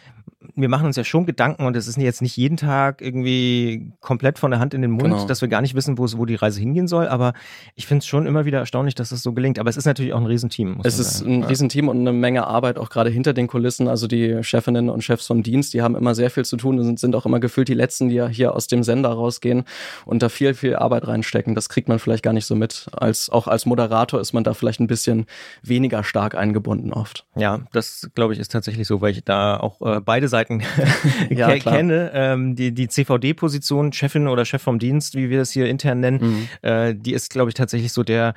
wir 0.55 0.69
machen 0.69 0.85
uns 0.85 0.95
ja 0.95 1.03
schon 1.03 1.25
Gedanken 1.25 1.65
und 1.65 1.75
es 1.75 1.87
ist 1.87 1.97
jetzt 1.97 2.21
nicht 2.21 2.37
jeden 2.37 2.57
Tag 2.57 3.01
irgendwie 3.01 3.91
komplett 3.99 4.39
von 4.39 4.51
der 4.51 4.59
Hand 4.59 4.73
in 4.73 4.81
den 4.81 4.91
Mund, 4.91 5.13
genau. 5.13 5.25
dass 5.25 5.41
wir 5.41 5.47
gar 5.49 5.61
nicht 5.61 5.75
wissen, 5.75 5.97
wo, 5.97 6.05
wo 6.17 6.25
die 6.25 6.35
Reise 6.35 6.59
hingehen 6.59 6.87
soll. 6.87 7.07
Aber 7.07 7.33
ich 7.75 7.87
finde 7.87 7.99
es 7.99 8.07
schon 8.07 8.25
immer 8.25 8.45
wieder 8.45 8.59
erstaunlich, 8.59 8.95
dass 8.95 9.09
das 9.09 9.21
so 9.21 9.33
gelingt. 9.33 9.59
Aber 9.59 9.69
es 9.69 9.77
ist 9.77 9.85
natürlich 9.85 10.13
auch 10.13 10.19
ein 10.19 10.25
Riesenteam. 10.25 10.79
es 10.83 10.97
ist 10.97 11.19
sagen. 11.19 11.35
ein 11.35 11.43
Riesenteam 11.43 11.89
und 11.89 11.99
eine 11.99 12.13
Menge 12.13 12.47
Arbeit, 12.47 12.77
auch 12.77 12.89
gerade 12.89 13.09
hinter 13.09 13.33
den 13.33 13.47
Kulissen. 13.47 13.87
Also 13.87 14.07
die 14.07 14.41
Chefinnen 14.43 14.89
und 14.89 15.03
Chefs 15.03 15.27
vom 15.27 15.43
Dienst, 15.43 15.73
die 15.73 15.81
haben 15.81 15.95
immer 15.95 16.15
sehr 16.15 16.29
viel 16.29 16.45
zu 16.45 16.55
tun 16.55 16.79
und 16.79 16.99
sind 16.99 17.15
auch 17.15 17.25
immer 17.25 17.39
gefühlt 17.39 17.67
die 17.67 17.73
Letzten, 17.73 18.09
die 18.09 18.15
ja 18.15 18.27
hier 18.27 18.55
aus 18.55 18.67
dem 18.67 18.83
Sender 18.83 19.09
rausgehen 19.29 19.63
und 20.05 20.23
da 20.23 20.29
viel, 20.29 20.53
viel 20.53 20.75
Arbeit 20.75 21.07
reinstecken. 21.07 21.55
Das 21.55 21.69
kriegt 21.69 21.87
man 21.87 21.99
vielleicht 21.99 22.23
gar 22.23 22.33
nicht 22.33 22.45
so 22.45 22.55
mit. 22.55 22.87
Als, 22.91 23.29
auch 23.29 23.47
als 23.47 23.65
Moderator 23.65 24.19
ist 24.19 24.33
man 24.33 24.43
da 24.43 24.53
vielleicht 24.53 24.79
ein 24.79 24.87
bisschen 24.87 25.25
weniger 25.61 26.03
stark 26.03 26.35
eingebunden 26.35 26.91
oft. 26.93 27.25
Ja, 27.35 27.61
das 27.71 28.09
glaube 28.15 28.33
ich 28.33 28.39
ist 28.39 28.51
tatsächlich 28.51 28.87
so, 28.87 29.01
weil 29.01 29.11
ich 29.11 29.23
da 29.23 29.57
auch 29.57 29.81
äh, 29.81 30.01
beide 30.01 30.27
Seiten 30.27 30.63
ja, 31.29 31.57
kenne. 31.57 32.11
Ähm, 32.13 32.55
die 32.55 32.73
die 32.73 32.87
CVD-Position, 32.87 33.93
Chefin 33.93 34.27
oder 34.27 34.45
Chef 34.45 34.61
vom 34.61 34.79
Dienst, 34.79 35.15
wie 35.15 35.29
wir 35.29 35.39
das 35.39 35.51
hier 35.51 35.67
intern 35.67 35.99
nennen, 35.99 36.19
mhm. 36.21 36.67
äh, 36.67 36.95
die 36.95 37.13
ist, 37.13 37.29
glaube 37.29 37.49
ich, 37.49 37.55
tatsächlich 37.55 37.93
so 37.93 38.03
der 38.03 38.33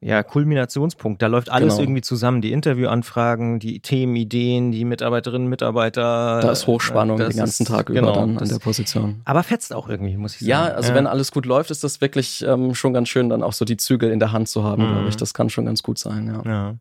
ja, 0.00 0.22
Kulminationspunkt. 0.22 1.22
Da 1.22 1.26
läuft 1.26 1.50
alles 1.50 1.74
genau. 1.74 1.84
irgendwie 1.84 2.02
zusammen. 2.02 2.42
Die 2.42 2.52
Interviewanfragen, 2.52 3.58
die 3.58 3.80
Themenideen, 3.80 4.70
die 4.70 4.84
Mitarbeiterinnen, 4.84 5.48
Mitarbeiter. 5.48 6.40
Da 6.40 6.50
ist 6.50 6.66
Hochspannung 6.66 7.16
den 7.16 7.30
ganzen 7.30 7.62
ist, 7.62 7.68
Tag 7.68 7.88
über 7.88 8.00
genau, 8.00 8.14
dann 8.14 8.38
an 8.38 8.48
der 8.48 8.58
Position. 8.58 9.22
Aber 9.24 9.42
fetzt 9.42 9.74
auch 9.74 9.88
irgendwie, 9.88 10.16
muss 10.16 10.34
ich 10.34 10.40
sagen. 10.40 10.50
Ja, 10.50 10.64
also 10.64 10.90
ja. 10.90 10.94
wenn 10.94 11.06
alles 11.06 11.32
gut 11.32 11.46
läuft, 11.46 11.70
ist 11.70 11.82
das 11.82 12.00
wirklich 12.02 12.44
ähm, 12.46 12.74
schon 12.74 12.92
ganz 12.92 13.08
schön, 13.08 13.30
dann 13.30 13.42
auch 13.42 13.54
so 13.54 13.64
die 13.64 13.78
Zügel 13.78 14.10
in 14.10 14.18
der 14.18 14.32
Hand 14.32 14.48
zu 14.48 14.64
haben, 14.64 14.86
mhm. 14.86 14.92
glaube 14.92 15.08
ich. 15.08 15.16
Das 15.16 15.32
kann 15.32 15.48
schon 15.48 15.64
ganz 15.64 15.82
gut 15.82 15.98
sein, 15.98 16.26
ja. 16.26 16.50
ja. 16.50 16.74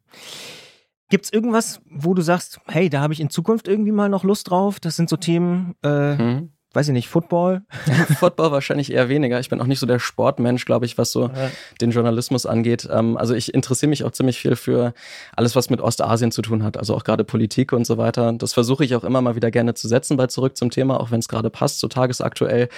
Gibt 1.09 1.25
es 1.25 1.33
irgendwas, 1.33 1.81
wo 1.89 2.13
du 2.13 2.21
sagst, 2.21 2.59
hey, 2.68 2.89
da 2.89 3.00
habe 3.00 3.13
ich 3.13 3.21
in 3.21 3.29
Zukunft 3.29 3.68
irgendwie 3.68 3.91
mal 3.91 4.09
noch 4.09 4.23
Lust 4.23 4.50
drauf? 4.50 4.79
Das 4.79 4.95
sind 4.95 5.07
so 5.09 5.18
Themen, 5.18 5.75
äh, 5.83 6.15
mhm. 6.15 6.50
Weiß 6.75 6.88
ich 6.88 6.94
nicht, 6.94 7.07
Football? 7.07 7.63
Football 8.19 8.51
wahrscheinlich 8.51 8.92
eher 8.92 9.10
weniger. 9.10 9.39
Ich 9.39 9.50
bin 9.50 9.62
auch 9.62 9.68
nicht 9.68 9.80
so 9.80 9.86
der 9.86 10.00
Sportmensch, 10.00 10.66
glaube 10.66 10.86
ich, 10.86 10.98
was 10.98 11.12
so 11.12 11.27
ja. 11.27 11.51
den 11.81 11.92
Journalismus 11.92 12.45
angeht. 12.45 12.88
Ähm, 12.92 13.18
also 13.18 13.33
ich 13.33 13.54
interessiere 13.54 13.89
mich 13.89 14.04
auch 14.04 14.12
ziemlich 14.12 14.39
viel 14.39 14.56
für 14.56 14.94
alles, 15.36 15.56
was 15.56 15.69
mit 15.69 15.81
Ostasien 15.81 16.31
zu 16.31 16.42
tun 16.42 16.63
hat, 16.63 16.77
also 16.77 16.95
auch 16.95 17.04
gerade 17.04 17.24
Politik 17.24 17.74
und 17.74 17.86
so 17.86 17.98
weiter. 17.98 18.33
Das 18.33 18.54
versuche 18.54 18.83
ich 18.83 18.95
auch 18.95 19.04
immer 19.04 19.22
mal 19.22 19.36
wieder 19.36 19.51
gerne 19.51 19.74
zu 19.74 19.88
setzen 19.88 20.18
bei 20.18 20.27
Zurück 20.27 20.57
zum 20.57 20.69
Thema, 20.69 21.00
auch 21.00 21.12
wenn 21.12 21.19
es 21.19 21.27
gerade 21.27 21.50
passt, 21.50 21.80
so 21.80 21.88
tagesaktuell. 21.88 22.69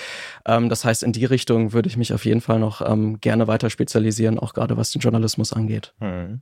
Ähm, 0.46 0.70
das 0.70 0.86
heißt, 0.86 1.04
in 1.04 1.12
die 1.12 1.26
Richtung 1.26 1.74
würde 1.74 1.90
ich 1.90 1.98
mich 1.98 2.14
auf 2.14 2.26
jeden 2.26 2.42
Fall 2.42 2.60
noch 2.60 2.82
ähm, 2.82 3.20
gerne 3.20 3.48
weiter 3.48 3.70
spezialisieren, 3.70 4.40
auch 4.40 4.54
gerade 4.54 4.78
was 4.78 4.92
den 4.92 5.02
Journalismus 5.02 5.54
angeht. 5.54 5.94
Hm. 6.00 6.42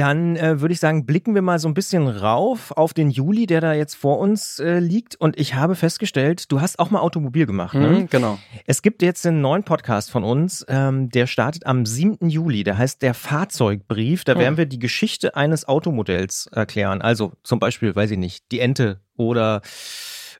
Dann 0.00 0.34
äh, 0.36 0.62
würde 0.62 0.72
ich 0.72 0.80
sagen, 0.80 1.04
blicken 1.04 1.34
wir 1.34 1.42
mal 1.42 1.58
so 1.58 1.68
ein 1.68 1.74
bisschen 1.74 2.08
rauf 2.08 2.70
auf 2.70 2.94
den 2.94 3.10
Juli, 3.10 3.46
der 3.46 3.60
da 3.60 3.74
jetzt 3.74 3.94
vor 3.94 4.18
uns 4.18 4.58
äh, 4.58 4.78
liegt. 4.78 5.14
Und 5.16 5.38
ich 5.38 5.56
habe 5.56 5.74
festgestellt, 5.74 6.50
du 6.50 6.62
hast 6.62 6.78
auch 6.78 6.90
mal 6.90 7.00
Automobil 7.00 7.44
gemacht. 7.44 7.74
Ne? 7.74 7.88
Mhm, 7.88 8.06
genau. 8.08 8.38
Es 8.64 8.80
gibt 8.80 9.02
jetzt 9.02 9.26
einen 9.26 9.42
neuen 9.42 9.62
Podcast 9.62 10.10
von 10.10 10.24
uns, 10.24 10.64
ähm, 10.68 11.10
der 11.10 11.26
startet 11.26 11.66
am 11.66 11.84
7. 11.84 12.30
Juli. 12.30 12.64
Der 12.64 12.78
heißt 12.78 13.02
Der 13.02 13.12
Fahrzeugbrief. 13.12 14.24
Da 14.24 14.36
oh. 14.36 14.38
werden 14.38 14.56
wir 14.56 14.64
die 14.64 14.78
Geschichte 14.78 15.36
eines 15.36 15.68
Automodells 15.68 16.46
erklären. 16.46 17.02
Also 17.02 17.32
zum 17.42 17.58
Beispiel, 17.58 17.94
weiß 17.94 18.12
ich 18.12 18.18
nicht, 18.18 18.50
die 18.52 18.60
Ente 18.60 19.00
oder 19.18 19.60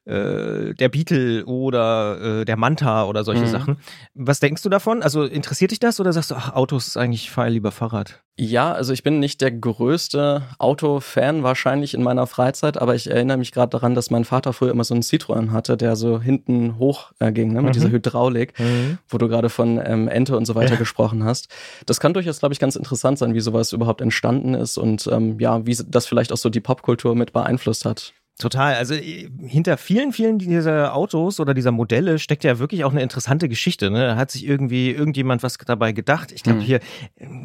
äh, 0.04 0.74
der 0.74 0.88
Beetle 0.88 1.44
oder 1.44 2.40
äh, 2.40 2.44
der 2.44 2.56
Manta 2.56 3.04
oder 3.04 3.24
solche 3.24 3.42
mhm. 3.42 3.48
Sachen. 3.48 3.76
Was 4.14 4.40
denkst 4.40 4.62
du 4.62 4.68
davon? 4.68 5.02
Also 5.02 5.24
interessiert 5.24 5.70
dich 5.70 5.78
das 5.78 6.00
oder 6.00 6.12
sagst 6.12 6.30
du, 6.30 6.34
ach, 6.36 6.54
Autos 6.54 6.88
ist 6.88 6.96
eigentlich 6.96 7.30
fahre 7.30 7.50
lieber 7.50 7.70
Fahrrad? 7.70 8.22
Ja, 8.42 8.72
also 8.72 8.94
ich 8.94 9.02
bin 9.02 9.18
nicht 9.18 9.42
der 9.42 9.50
größte 9.50 10.42
Autofan 10.58 11.42
wahrscheinlich 11.42 11.92
in 11.92 12.02
meiner 12.02 12.26
Freizeit, 12.26 12.78
aber 12.80 12.94
ich 12.94 13.10
erinnere 13.10 13.36
mich 13.36 13.52
gerade 13.52 13.68
daran, 13.68 13.94
dass 13.94 14.10
mein 14.10 14.24
Vater 14.24 14.54
früher 14.54 14.70
immer 14.70 14.84
so 14.84 14.94
einen 14.94 15.02
Citroën 15.02 15.50
hatte, 15.50 15.76
der 15.76 15.94
so 15.94 16.22
hinten 16.22 16.78
hoch 16.78 17.12
äh, 17.18 17.32
ging, 17.32 17.52
ne, 17.52 17.60
mit 17.60 17.70
mhm. 17.70 17.72
dieser 17.74 17.90
Hydraulik, 17.90 18.58
mhm. 18.58 18.96
wo 19.10 19.18
du 19.18 19.28
gerade 19.28 19.50
von 19.50 19.78
ähm, 19.84 20.08
Ente 20.08 20.38
und 20.38 20.46
so 20.46 20.54
weiter 20.54 20.72
ja. 20.72 20.78
gesprochen 20.78 21.22
hast. 21.22 21.48
Das 21.84 22.00
kann 22.00 22.14
durchaus, 22.14 22.38
glaube 22.38 22.54
ich, 22.54 22.58
ganz 22.58 22.76
interessant 22.76 23.18
sein, 23.18 23.34
wie 23.34 23.40
sowas 23.40 23.74
überhaupt 23.74 24.00
entstanden 24.00 24.54
ist 24.54 24.78
und 24.78 25.06
ähm, 25.12 25.38
ja, 25.38 25.66
wie 25.66 25.76
das 25.86 26.06
vielleicht 26.06 26.32
auch 26.32 26.38
so 26.38 26.48
die 26.48 26.60
Popkultur 26.60 27.14
mit 27.14 27.34
beeinflusst 27.34 27.84
hat. 27.84 28.14
Total. 28.40 28.74
Also 28.74 28.94
äh, 28.94 29.28
hinter 29.46 29.76
vielen, 29.76 30.12
vielen 30.12 30.38
dieser 30.38 30.94
Autos 30.94 31.40
oder 31.40 31.52
dieser 31.52 31.72
Modelle 31.72 32.18
steckt 32.18 32.42
ja 32.42 32.58
wirklich 32.58 32.84
auch 32.84 32.90
eine 32.90 33.02
interessante 33.02 33.48
Geschichte. 33.48 33.90
Ne? 33.90 34.00
Da 34.00 34.16
hat 34.16 34.30
sich 34.30 34.46
irgendwie 34.46 34.90
irgendjemand 34.90 35.42
was 35.42 35.58
dabei 35.58 35.92
gedacht. 35.92 36.32
Ich 36.32 36.42
glaube, 36.42 36.60
mhm. 36.60 36.64
hier 36.64 36.80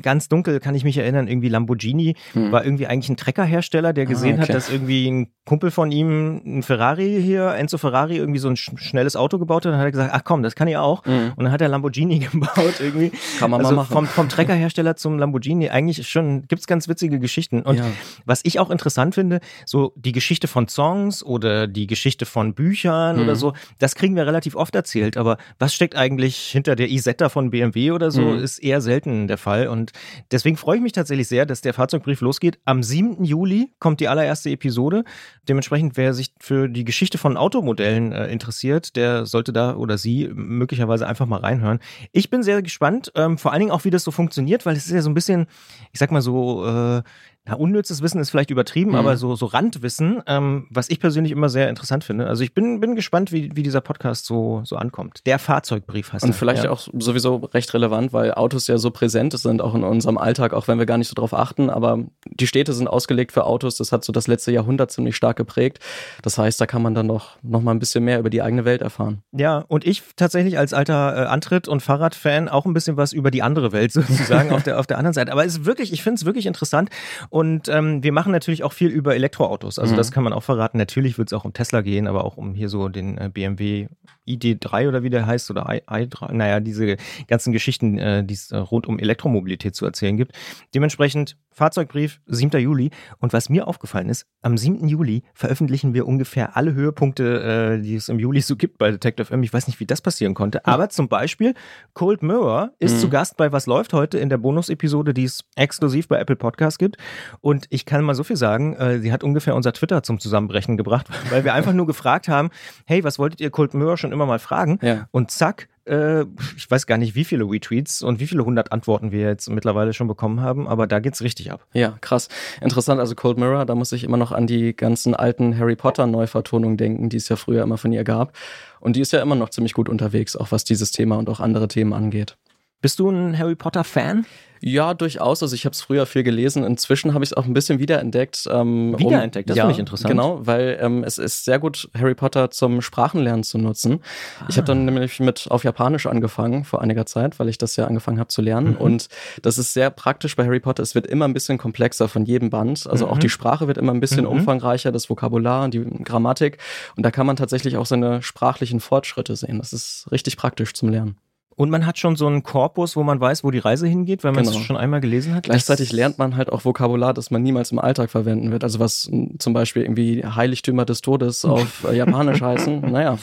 ganz 0.02 0.30
dunkel 0.30 0.62
kann 0.62 0.74
ich 0.74 0.86
mich 0.86 0.98
erinnern, 0.98 1.28
irgendwie 1.28 1.50
Lamborghini 1.50 2.16
mhm. 2.34 2.52
war 2.52 2.64
irgendwie 2.64 2.88
eigentlich 2.88 3.10
ein 3.10 3.18
Treckerhersteller, 3.18 3.92
der 3.92 4.06
gesehen 4.06 4.40
ah, 4.40 4.44
okay. 4.44 4.54
hat, 4.54 4.56
dass 4.56 4.70
irgendwie 4.70 5.12
ein 5.12 5.28
Kumpel 5.44 5.70
von 5.70 5.92
ihm 5.92 6.42
ein 6.46 6.64
Ferrari 6.64 7.22
hier, 7.22 7.54
Enzo 7.56 7.78
Ferrari, 7.78 8.16
irgendwie 8.18 8.40
so 8.40 8.50
ein 8.50 8.56
schnelles 8.56 9.18
Auto 9.18 9.38
gebaut 9.38 9.66
hat. 9.66 9.74
Dann 9.74 9.80
hat 9.80 9.88
er 9.88 9.92
gesagt, 9.92 10.12
ach 10.14 10.24
komm, 10.24 10.44
das 10.44 10.56
kann 10.56 10.70
ich 10.70 10.78
auch. 10.78 11.06
Mhm. 11.06 11.34
Und 11.36 11.44
dann 11.44 11.52
hat 11.52 11.62
er 11.62 11.68
Lamborghini 11.68 12.20
gebaut 12.32 12.76
irgendwie. 12.80 13.12
Kann 13.38 13.52
man 13.52 13.60
also 13.60 13.76
mal 13.76 13.82
machen. 13.82 13.94
Vom, 13.94 14.08
vom 14.08 14.30
Treckerhersteller 14.30 14.96
zum 14.96 15.20
Lamborghini 15.20 15.70
eigentlich 15.70 16.08
schon, 16.08 16.48
gibt's 16.48 16.68
ganz 16.68 16.88
witzige 16.88 17.20
Geschichten. 17.20 17.64
Und 17.64 17.80
ja. 17.80 17.86
was 18.26 18.40
ich 18.44 18.60
auch 18.60 18.70
interessant 18.70 19.14
finde, 19.14 19.42
so 19.66 19.92
die 19.98 20.14
Geschichte 20.14 20.48
von 20.48 20.70
Songs 20.86 21.24
oder 21.24 21.68
die 21.68 21.88
Geschichte 21.88 22.26
von 22.26 22.54
Büchern 22.54 23.20
oder 23.20 23.34
mhm. 23.34 23.40
so, 23.40 23.54
das 23.80 23.96
kriegen 23.96 24.16
wir 24.16 24.28
relativ 24.28 24.56
oft 24.56 24.76
erzählt. 24.76 25.18
Aber 25.18 25.38
was 25.58 25.74
steckt 25.74 25.96
eigentlich 25.96 26.38
hinter 26.38 26.76
der 26.76 26.90
Isetta 26.90 27.30
von 27.30 27.50
BMW 27.50 27.92
oder 27.92 28.12
so, 28.12 28.22
mhm. 28.22 28.44
ist 28.44 28.60
eher 28.60 28.82
selten 28.82 29.28
der 29.28 29.38
Fall. 29.38 29.68
Und 29.68 29.92
deswegen 30.32 30.58
freue 30.58 30.78
ich 30.78 30.84
mich 30.84 30.92
tatsächlich 30.92 31.28
sehr, 31.28 31.46
dass 31.46 31.62
der 31.62 31.74
Fahrzeugbrief 31.74 32.22
losgeht. 32.22 32.60
Am 32.66 32.84
7. 32.84 33.24
Juli 33.24 33.72
kommt 33.80 34.00
die 34.00 34.08
allererste 34.08 34.52
Episode. 34.52 35.04
Dementsprechend, 35.50 35.98
wer 35.98 36.14
sich 36.14 36.34
für 36.40 36.70
die 36.70 36.86
Geschichte 36.86 37.18
von 37.18 37.36
Automodellen 37.36 38.12
äh, 38.12 38.28
interessiert, 38.28 38.96
der 38.96 39.26
sollte 39.26 39.54
da 39.54 39.76
oder 39.76 39.98
sie 39.98 40.30
möglicherweise 40.34 41.08
einfach 41.08 41.26
mal 41.26 41.40
reinhören. 41.40 41.80
Ich 42.12 42.30
bin 42.30 42.44
sehr 42.44 42.62
gespannt, 42.62 43.12
ähm, 43.16 43.38
vor 43.38 43.52
allen 43.52 43.62
Dingen 43.62 43.72
auch, 43.72 43.86
wie 43.86 43.90
das 43.90 44.04
so 44.04 44.12
funktioniert, 44.12 44.66
weil 44.66 44.76
es 44.76 44.86
ist 44.86 44.92
ja 44.92 45.02
so 45.02 45.10
ein 45.10 45.16
bisschen, 45.16 45.48
ich 45.92 46.00
sag 46.00 46.12
mal 46.12 46.22
so, 46.22 46.66
äh, 46.66 47.02
na, 47.48 47.56
unnützes 47.56 48.02
Wissen 48.02 48.20
ist 48.20 48.32
vielleicht 48.32 48.50
übertrieben, 48.50 48.92
mhm. 48.92 48.98
aber 48.98 49.18
so, 49.18 49.36
so 49.36 49.46
Randwissen, 49.46 50.22
ähm, 50.26 50.68
was 50.70 50.90
ich 50.90 51.00
persönlich 51.00 51.32
immer 51.32 51.50
sehr 51.50 51.70
interessant 51.70 52.04
finde. 52.04 52.28
Also 52.28 52.44
ich 52.44 52.54
bin, 52.54 52.80
bin 52.80 52.96
gespannt, 52.96 53.32
wie, 53.32 53.56
wie 53.56 53.62
dieser 53.62 53.82
Podcast 53.82 54.26
so, 54.26 54.62
so 54.64 54.78
ankommt. 54.78 55.22
Der 55.26 55.38
Fahrzeugbrief 55.38 56.12
heißt 56.14 56.24
Und 56.24 56.32
er, 56.32 56.34
vielleicht 56.34 56.64
ja. 56.64 56.72
auch 56.72 56.88
sowieso 56.98 57.38
recht 57.54 57.74
relevant, 57.74 58.14
weil 58.14 58.34
Autos 58.34 58.68
ja 58.68 58.78
so 58.78 58.90
präsent 58.90 59.38
sind, 59.38 59.62
auch 59.62 59.76
in 59.76 59.84
unserem 59.84 60.18
Alltag, 60.18 60.54
auch 60.54 60.68
wenn 60.68 60.80
wir 60.80 60.86
gar 60.86 60.98
nicht 60.98 61.08
so 61.08 61.14
drauf 61.14 61.34
achten. 61.34 61.70
Aber 61.70 62.00
die 62.26 62.48
Städte 62.48 62.74
sind 62.74 62.88
ausgelegt 62.88 63.32
für 63.32 63.46
Autos. 63.46 63.78
Das 63.78 63.92
hat 63.92 64.04
so 64.04 64.12
das 64.12 64.28
letzte 64.28 64.52
Jahrhundert 64.52 64.92
ziemlich 64.92 65.16
stark 65.16 65.38
geprägt. 65.38 65.80
Das 66.24 66.38
heißt, 66.38 66.60
da 66.60 66.66
kann 66.66 66.82
man 66.82 66.96
dann 66.96 67.06
noch, 67.06 67.38
noch 67.44 67.62
mal 67.62 67.72
ein 67.72 67.80
bisschen 67.80 68.04
mehr 68.04 68.20
über 68.20 68.30
die 68.30 68.42
eigene 68.42 68.66
Welt 68.66 68.82
erfahren. 68.82 69.22
Ja, 69.32 69.60
und 69.68 69.86
ich 69.86 70.02
tatsächlich 70.16 70.58
als 70.58 70.74
alter 70.74 71.16
äh, 71.16 71.26
Antritt- 71.28 71.68
und 71.68 71.82
Fahrradfan 71.82 72.50
auch 72.50 72.66
ein 72.66 72.74
bisschen 72.74 72.98
was 72.98 73.14
über 73.14 73.30
die 73.30 73.44
andere 73.44 73.72
Welt 73.72 73.92
sozusagen 73.92 74.52
auf, 74.52 74.64
der, 74.64 74.80
auf 74.80 74.88
der 74.88 74.98
anderen 74.98 75.14
Seite. 75.14 75.32
Aber 75.32 75.46
es 75.46 75.60
ist 75.60 75.66
wirklich, 75.66 75.94
ich 75.94 76.02
finde 76.02 76.16
es 76.16 76.26
wirklich 76.26 76.48
interessant. 76.48 76.90
Und 77.36 77.68
ähm, 77.68 78.02
wir 78.02 78.14
machen 78.14 78.32
natürlich 78.32 78.64
auch 78.64 78.72
viel 78.72 78.88
über 78.88 79.14
Elektroautos. 79.14 79.78
Also 79.78 79.92
mhm. 79.92 79.98
das 79.98 80.14
kann 80.14 80.24
man 80.24 80.32
auch 80.32 80.44
verraten. 80.44 80.78
Natürlich 80.78 81.18
wird 81.18 81.28
es 81.28 81.34
auch 81.34 81.44
um 81.44 81.52
Tesla 81.52 81.82
gehen, 81.82 82.08
aber 82.08 82.24
auch 82.24 82.38
um 82.38 82.54
hier 82.54 82.70
so 82.70 82.88
den 82.88 83.18
äh, 83.18 83.30
BMW 83.30 83.90
ID3 84.26 84.88
oder 84.88 85.04
wie 85.04 85.10
der 85.10 85.26
heißt 85.26 85.52
oder 85.52 85.68
I, 85.70 85.82
i3. 85.82 86.32
Naja, 86.32 86.62
diese 86.62 86.96
ganzen 87.28 87.52
Geschichten, 87.52 87.98
äh, 87.98 88.24
die 88.24 88.36
es 88.36 88.52
äh, 88.52 88.56
rund 88.56 88.88
um 88.88 89.00
Elektromobilität 89.00 89.76
zu 89.76 89.86
erzählen 89.86 90.16
gibt. 90.16 90.32
Dementsprechend 90.74 91.36
Fahrzeugbrief, 91.56 92.20
7. 92.28 92.60
Juli. 92.60 92.92
Und 93.20 93.32
was 93.32 93.48
mir 93.50 93.68
aufgefallen 93.68 94.10
ist, 94.10 94.28
am 94.42 94.58
7. 94.58 94.90
Juli 94.90 95.24
veröffentlichen 95.34 95.94
wir 95.94 96.06
ungefähr 96.06 96.58
alle 96.58 96.74
Höhepunkte, 96.74 97.78
äh, 97.78 97.82
die 97.82 97.96
es 97.96 98.10
im 98.10 98.20
Juli 98.20 98.42
so 98.42 98.58
gibt 98.58 98.78
bei 98.78 98.92
Detective 98.92 99.34
M. 99.34 99.42
Ich 99.42 99.54
weiß 99.54 99.68
nicht, 99.68 99.80
wie 99.80 99.86
das 99.86 100.02
passieren 100.02 100.34
konnte. 100.34 100.66
Aber 100.66 100.90
zum 100.90 101.08
Beispiel 101.08 101.54
Cold 101.94 102.22
Mirror 102.24 102.72
ist 102.80 102.96
mhm. 102.96 103.00
zu 103.00 103.10
Gast 103.10 103.38
bei 103.38 103.54
Was 103.54 103.68
läuft 103.68 103.94
heute 103.94 104.18
in 104.18 104.28
der 104.28 104.38
Bonus-Episode, 104.38 105.14
die 105.14 105.24
es 105.24 105.46
exklusiv 105.56 106.10
bei 106.10 106.20
Apple 106.20 106.36
Podcast 106.36 106.78
gibt. 106.78 106.98
Und 107.40 107.68
ich 107.70 107.86
kann 107.86 108.04
mal 108.04 108.16
so 108.16 108.26
viel 108.26 108.36
sagen, 108.36 108.76
äh, 108.76 109.00
sie 109.00 109.14
hat 109.14 109.24
ungefähr 109.24 109.56
unser 109.56 109.72
Twitter 109.72 110.04
zum 110.04 110.20
Zusammenbrechen 110.20 110.76
gebracht, 110.76 111.08
weil 111.30 111.46
wir 111.46 111.54
einfach 111.54 111.74
nur 111.74 111.88
gefragt 111.88 112.28
haben, 112.28 112.50
hey, 112.86 113.06
was 113.06 113.18
wolltet 113.18 113.40
ihr 113.40 113.50
Cold 113.50 113.74
Mirror 113.74 113.96
schon 113.96 114.12
immer 114.12 114.26
mal 114.26 114.40
fragen? 114.40 114.78
Ja. 114.82 115.08
Und 115.12 115.32
zack, 115.32 115.70
äh, 115.86 116.26
ich 116.58 116.70
weiß 116.70 116.88
gar 116.88 116.98
nicht, 116.98 117.16
wie 117.16 117.24
viele 117.24 117.44
Retweets 117.46 118.02
und 118.02 118.20
wie 118.20 118.28
viele 118.28 118.46
hundert 118.46 118.72
Antworten 118.72 119.12
wir 119.12 119.22
jetzt 119.22 119.50
mittlerweile 119.50 119.94
schon 119.94 120.08
bekommen 120.08 120.42
haben, 120.42 120.68
aber 120.68 120.88
da 120.88 121.00
geht's 121.00 121.22
richtig 121.22 121.52
ab. 121.52 121.66
Ja, 121.74 121.98
krass. 122.02 122.30
Interessant, 122.62 123.00
also 123.00 123.16
Cold 123.16 123.38
Mirror, 123.38 123.66
da 123.66 123.76
muss 123.76 123.92
ich 123.92 124.04
immer 124.04 124.18
noch 124.18 124.32
an 124.32 124.48
die 124.48 124.76
ganzen 124.76 125.16
alten 125.16 125.58
Harry 125.58 125.76
Potter 125.76 126.08
Neuvertonungen 126.08 126.78
denken, 126.78 127.10
die 127.10 127.18
es 127.18 127.30
ja 127.30 127.36
früher 127.36 127.64
immer 127.64 127.78
von 127.78 127.92
ihr 127.94 128.04
gab. 128.04 128.36
Und 128.80 128.96
die 128.96 129.02
ist 129.02 129.14
ja 129.14 129.22
immer 129.22 129.36
noch 129.36 129.50
ziemlich 129.50 129.74
gut 129.74 129.90
unterwegs, 129.90 130.36
auch 130.36 130.52
was 130.52 130.64
dieses 130.64 130.92
Thema 130.92 131.18
und 131.18 131.30
auch 131.30 131.40
andere 131.40 131.68
Themen 131.68 131.94
angeht. 131.94 132.38
Bist 132.82 133.00
du 133.00 133.10
ein 133.10 133.38
Harry 133.38 133.56
Potter 133.56 133.84
Fan? 133.84 134.26
Ja, 134.62 134.94
durchaus. 134.94 135.44
Also 135.44 135.56
ich 135.56 135.66
habe 135.66 135.74
es 135.74 135.82
früher 135.82 136.06
viel 136.06 136.24
gelesen. 136.24 136.64
Inzwischen 136.64 137.14
habe 137.14 137.24
ich 137.24 137.32
es 137.32 137.38
auch 137.38 137.46
ein 137.46 137.54
bisschen 137.54 137.80
wiederentdeckt. 137.80 138.48
Ähm, 138.52 138.96
wiederentdeckt, 138.98 139.50
um, 139.50 139.50
das 139.50 139.58
ja, 139.58 139.64
finde 139.64 139.74
ich 139.74 139.80
interessant. 139.80 140.10
Genau, 140.10 140.40
weil 140.46 140.78
ähm, 140.82 141.04
es 141.04 141.18
ist 141.18 141.46
sehr 141.46 141.60
gut, 141.60 141.90
Harry 141.98 142.16
Potter 142.16 142.52
zum 142.52 142.82
Sprachenlernen 142.82 143.44
zu 143.44 143.58
nutzen. 143.58 144.02
Ah. 144.40 144.46
Ich 144.50 144.58
habe 144.58 144.66
dann 144.66 144.86
nämlich 144.86 145.20
mit 145.20 145.48
auf 145.50 145.64
Japanisch 145.64 146.06
angefangen 146.06 146.64
vor 146.64 146.82
einiger 146.82 147.06
Zeit, 147.06 147.40
weil 147.40 147.50
ich 147.50 147.58
das 147.58 147.76
ja 147.76 147.86
angefangen 147.86 148.20
habe 148.20 148.30
zu 148.30 148.42
lernen. 148.42 148.72
Mhm. 148.72 148.78
Und 148.78 149.08
das 149.42 149.58
ist 149.58 149.74
sehr 149.74 149.90
praktisch 149.90 150.36
bei 150.36 150.46
Harry 150.46 150.60
Potter. 150.60 150.84
Es 150.84 150.96
wird 150.96 151.08
immer 151.08 151.26
ein 151.26 151.34
bisschen 151.34 151.58
komplexer 151.58 152.08
von 152.08 152.26
jedem 152.26 152.50
Band. 152.50 152.88
Also 152.88 153.06
mhm. 153.06 153.12
auch 153.12 153.18
die 153.18 153.30
Sprache 153.30 153.68
wird 153.68 153.78
immer 153.78 153.94
ein 153.94 154.00
bisschen 154.00 154.26
mhm. 154.26 154.32
umfangreicher, 154.32 154.92
das 154.92 155.10
Vokabular, 155.10 155.70
die 155.70 155.86
Grammatik. 156.04 156.58
Und 156.96 157.06
da 157.06 157.12
kann 157.12 157.26
man 157.26 157.36
tatsächlich 157.36 157.78
auch 157.78 157.86
seine 157.86 158.22
sprachlichen 158.22 158.80
Fortschritte 158.80 159.36
sehen. 159.36 159.58
Das 159.60 159.74
ist 159.74 160.08
richtig 160.12 160.38
praktisch 160.38 160.74
zum 160.74 160.90
Lernen. 160.90 161.18
Und 161.58 161.70
man 161.70 161.86
hat 161.86 161.98
schon 161.98 162.18
so 162.18 162.28
einen 162.28 162.44
Korpus, 162.44 162.98
wo 162.98 163.04
man 163.04 163.20
weiß, 163.20 163.46
wo 163.46 163.52
die 163.52 163.60
Reise 163.60 163.88
hingeht, 163.88 164.26
weil 164.26 164.34
man 164.34 164.44
es 164.44 164.52
genau. 164.52 164.64
schon 164.64 164.76
einmal 164.76 165.00
gelesen 165.00 165.34
hat. 165.34 165.44
Gleichzeitig 165.44 165.94
lernt 165.94 166.18
man 166.18 166.36
halt 166.36 166.52
auch 166.52 166.66
Vokabular, 166.66 167.14
das 167.14 167.32
man 167.32 167.44
niemals 167.44 167.72
im 167.72 167.80
Alltag 167.80 168.10
verwenden 168.10 168.52
wird. 168.52 168.66
Also 168.66 168.80
was 168.80 169.10
zum 169.40 169.54
Beispiel 169.54 169.84
irgendwie 169.84 170.26
Heiligtümer 170.26 170.84
des 170.84 171.00
Todes 171.00 171.46
auf 171.46 171.86
äh, 171.90 171.96
Japanisch 171.96 172.42
heißen. 172.42 172.82
Naja. 172.92 173.18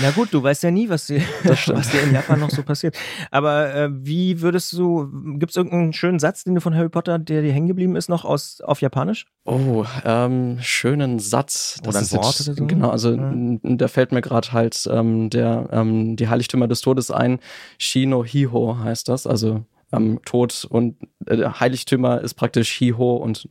Na 0.00 0.10
gut, 0.12 0.32
du 0.32 0.42
weißt 0.42 0.62
ja 0.62 0.70
nie, 0.70 0.88
was 0.88 1.06
dir, 1.06 1.20
was 1.44 1.90
dir 1.90 2.02
in 2.02 2.14
Japan 2.14 2.40
noch 2.40 2.48
so 2.48 2.62
passiert. 2.62 2.96
Aber 3.30 3.74
äh, 3.74 3.90
wie 3.92 4.40
würdest 4.40 4.72
du, 4.72 5.10
gibt 5.38 5.50
es 5.50 5.56
irgendeinen 5.56 5.92
schönen 5.92 6.18
Satz, 6.18 6.44
den 6.44 6.54
du 6.54 6.62
von 6.62 6.74
Harry 6.74 6.88
Potter, 6.88 7.18
der 7.18 7.42
dir 7.42 7.52
hängen 7.52 7.68
geblieben 7.68 7.94
ist, 7.94 8.08
noch 8.08 8.24
aus, 8.24 8.62
auf 8.62 8.80
Japanisch? 8.80 9.26
Oh, 9.44 9.84
ähm, 10.06 10.56
schönen 10.62 11.18
Satz. 11.18 11.78
Das 11.82 11.94
oder 11.94 11.98
ein 11.98 12.24
Wort 12.24 12.40
oder 12.40 12.54
so? 12.54 12.66
Genau, 12.66 12.88
also 12.88 13.14
ja. 13.14 13.32
da 13.62 13.88
fällt 13.88 14.12
mir 14.12 14.22
gerade 14.22 14.52
halt 14.52 14.88
ähm, 14.90 15.28
der, 15.28 15.68
ähm, 15.72 16.16
die 16.16 16.28
Heiligtümer 16.28 16.66
des 16.66 16.80
Todes 16.80 17.10
ein 17.10 17.38
Shino 17.78 18.24
Hiho 18.24 18.78
heißt 18.78 19.08
das, 19.08 19.26
also 19.26 19.64
ähm, 19.92 20.20
Tod 20.24 20.66
und 20.68 20.96
äh, 21.26 21.44
Heiligtümer 21.48 22.20
ist 22.20 22.34
praktisch 22.34 22.70
Hiho 22.72 23.16
und 23.16 23.48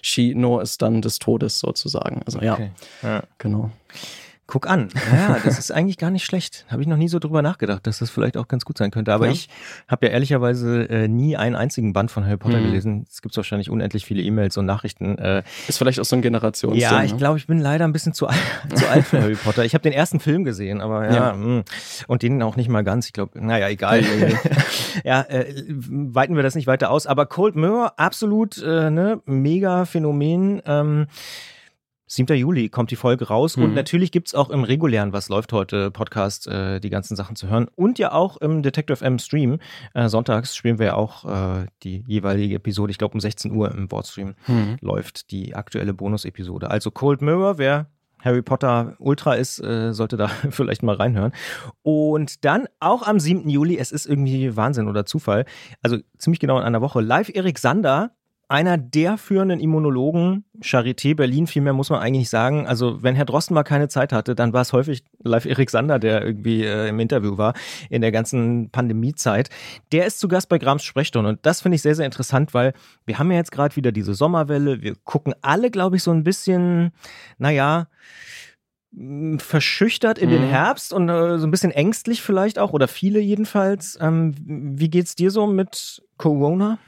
Shino 0.00 0.60
ist 0.60 0.82
dann 0.82 1.02
des 1.02 1.18
Todes 1.18 1.58
sozusagen. 1.58 2.22
Also 2.24 2.40
ja, 2.40 2.54
okay. 2.54 2.70
ja. 3.02 3.22
genau. 3.38 3.70
Guck 4.48 4.68
an. 4.68 4.88
Ja, 5.12 5.38
das 5.44 5.58
ist 5.58 5.70
eigentlich 5.70 5.98
gar 5.98 6.10
nicht 6.10 6.24
schlecht. 6.24 6.66
Habe 6.68 6.82
ich 6.82 6.88
noch 6.88 6.96
nie 6.96 7.08
so 7.08 7.18
drüber 7.20 7.42
nachgedacht, 7.42 7.86
dass 7.86 8.00
das 8.00 8.10
vielleicht 8.10 8.36
auch 8.36 8.48
ganz 8.48 8.64
gut 8.64 8.76
sein 8.76 8.90
könnte. 8.90 9.14
Aber 9.14 9.26
ja. 9.26 9.32
ich 9.32 9.48
habe 9.88 10.06
ja 10.06 10.12
ehrlicherweise 10.12 10.82
äh, 10.90 11.08
nie 11.08 11.36
einen 11.36 11.54
einzigen 11.54 11.92
Band 11.92 12.10
von 12.10 12.26
Harry 12.26 12.36
Potter 12.36 12.58
mhm. 12.58 12.64
gelesen. 12.64 13.06
Es 13.08 13.22
gibt 13.22 13.36
wahrscheinlich 13.36 13.70
unendlich 13.70 14.04
viele 14.04 14.20
E-Mails 14.22 14.56
und 14.56 14.66
Nachrichten. 14.66 15.16
Äh, 15.16 15.42
ist 15.68 15.78
vielleicht 15.78 16.00
auch 16.00 16.04
so 16.04 16.16
ein 16.16 16.22
Generationsding. 16.22 16.82
Ja, 16.82 17.04
ich 17.04 17.12
ne? 17.12 17.18
glaube, 17.18 17.38
ich 17.38 17.46
bin 17.46 17.60
leider 17.60 17.84
ein 17.84 17.92
bisschen 17.92 18.14
zu, 18.14 18.26
alt, 18.26 18.38
zu 18.74 18.88
alt 18.88 19.06
für 19.06 19.22
Harry 19.22 19.36
Potter. 19.36 19.64
Ich 19.64 19.74
habe 19.74 19.82
den 19.82 19.92
ersten 19.92 20.18
Film 20.18 20.44
gesehen, 20.44 20.80
aber 20.80 21.06
ja, 21.06 21.14
ja. 21.14 21.32
Mh. 21.34 21.60
Mm. 21.60 21.64
und 22.08 22.22
den 22.22 22.42
auch 22.42 22.56
nicht 22.56 22.68
mal 22.68 22.82
ganz. 22.82 23.06
Ich 23.06 23.12
glaube, 23.12 23.42
naja, 23.42 23.68
egal. 23.68 24.02
ja, 25.04 25.22
äh, 25.22 25.54
weiten 25.68 26.34
wir 26.34 26.42
das 26.42 26.56
nicht 26.56 26.66
weiter 26.66 26.90
aus. 26.90 27.06
Aber 27.06 27.26
Cold 27.26 27.54
Mirror, 27.54 27.94
absolut 27.96 28.60
äh, 28.60 28.90
ne, 28.90 29.22
mega 29.24 29.84
Phänomen. 29.84 30.60
Ähm, 30.66 31.06
7. 32.12 32.36
Juli 32.36 32.68
kommt 32.68 32.90
die 32.90 32.96
Folge 32.96 33.28
raus 33.28 33.56
mhm. 33.56 33.64
und 33.64 33.74
natürlich 33.74 34.12
gibt's 34.12 34.34
auch 34.34 34.50
im 34.50 34.64
regulären 34.64 35.14
Was 35.14 35.30
läuft 35.30 35.50
heute 35.54 35.90
Podcast 35.90 36.46
äh, 36.46 36.78
die 36.78 36.90
ganzen 36.90 37.16
Sachen 37.16 37.36
zu 37.36 37.48
hören 37.48 37.68
und 37.74 37.98
ja 37.98 38.12
auch 38.12 38.36
im 38.36 38.62
Detective 38.62 39.02
M 39.02 39.18
Stream. 39.18 39.60
Äh, 39.94 40.10
sonntags 40.10 40.54
spielen 40.54 40.78
wir 40.78 40.86
ja 40.86 40.94
auch 40.94 41.24
äh, 41.24 41.66
die 41.82 42.04
jeweilige 42.06 42.56
Episode, 42.56 42.90
ich 42.90 42.98
glaube 42.98 43.14
um 43.14 43.20
16 43.20 43.52
Uhr 43.52 43.70
im 43.70 43.88
Boardstream 43.88 44.34
mhm. 44.46 44.76
läuft 44.82 45.30
die 45.30 45.54
aktuelle 45.54 45.94
Bonus-Episode. 45.94 46.70
Also 46.70 46.90
Cold 46.90 47.22
Mirror, 47.22 47.56
wer 47.56 47.86
Harry 48.20 48.42
Potter 48.42 48.94
Ultra 48.98 49.32
ist, 49.36 49.58
äh, 49.60 49.94
sollte 49.94 50.18
da 50.18 50.28
vielleicht 50.50 50.82
mal 50.82 50.96
reinhören. 50.96 51.32
Und 51.80 52.44
dann 52.44 52.66
auch 52.78 53.06
am 53.06 53.20
7. 53.20 53.48
Juli, 53.48 53.78
es 53.78 53.90
ist 53.90 54.04
irgendwie 54.04 54.54
Wahnsinn 54.54 54.86
oder 54.86 55.06
Zufall, 55.06 55.46
also 55.80 55.96
ziemlich 56.18 56.40
genau 56.40 56.58
in 56.58 56.64
einer 56.64 56.82
Woche, 56.82 57.00
live 57.00 57.30
Erik 57.34 57.58
Sander 57.58 58.10
einer 58.52 58.76
der 58.76 59.16
führenden 59.16 59.60
Immunologen, 59.60 60.44
Charité 60.60 61.16
Berlin, 61.16 61.46
vielmehr 61.46 61.72
muss 61.72 61.88
man 61.88 62.00
eigentlich 62.00 62.28
sagen. 62.28 62.66
Also, 62.66 63.02
wenn 63.02 63.14
Herr 63.14 63.24
Drosten 63.24 63.54
mal 63.54 63.62
keine 63.62 63.88
Zeit 63.88 64.12
hatte, 64.12 64.34
dann 64.34 64.52
war 64.52 64.60
es 64.60 64.74
häufig 64.74 65.04
live 65.24 65.46
Erik 65.46 65.70
Sander, 65.70 65.98
der 65.98 66.22
irgendwie 66.22 66.62
äh, 66.62 66.88
im 66.88 67.00
Interview 67.00 67.38
war 67.38 67.54
in 67.88 68.02
der 68.02 68.12
ganzen 68.12 68.68
Pandemiezeit. 68.68 69.48
Der 69.90 70.04
ist 70.04 70.20
zu 70.20 70.28
Gast 70.28 70.50
bei 70.50 70.58
Grams 70.58 70.84
Sprechstunde 70.84 71.30
und 71.30 71.46
das 71.46 71.62
finde 71.62 71.76
ich 71.76 71.82
sehr, 71.82 71.94
sehr 71.94 72.04
interessant, 72.04 72.52
weil 72.52 72.74
wir 73.06 73.18
haben 73.18 73.30
ja 73.30 73.38
jetzt 73.38 73.52
gerade 73.52 73.74
wieder 73.74 73.90
diese 73.90 74.12
Sommerwelle. 74.12 74.82
Wir 74.82 74.96
gucken 75.02 75.34
alle, 75.40 75.70
glaube 75.70 75.96
ich, 75.96 76.02
so 76.02 76.10
ein 76.10 76.22
bisschen, 76.22 76.92
naja, 77.38 77.88
verschüchtert 79.38 80.18
in 80.18 80.28
mhm. 80.28 80.34
den 80.34 80.42
Herbst 80.42 80.92
und 80.92 81.08
äh, 81.08 81.38
so 81.38 81.46
ein 81.46 81.50
bisschen 81.50 81.70
ängstlich 81.70 82.20
vielleicht 82.20 82.58
auch 82.58 82.74
oder 82.74 82.86
viele 82.86 83.18
jedenfalls. 83.18 83.96
Ähm, 83.98 84.34
wie 84.44 84.90
geht's 84.90 85.14
dir 85.14 85.30
so 85.30 85.46
mit 85.46 86.02
Corona? 86.18 86.78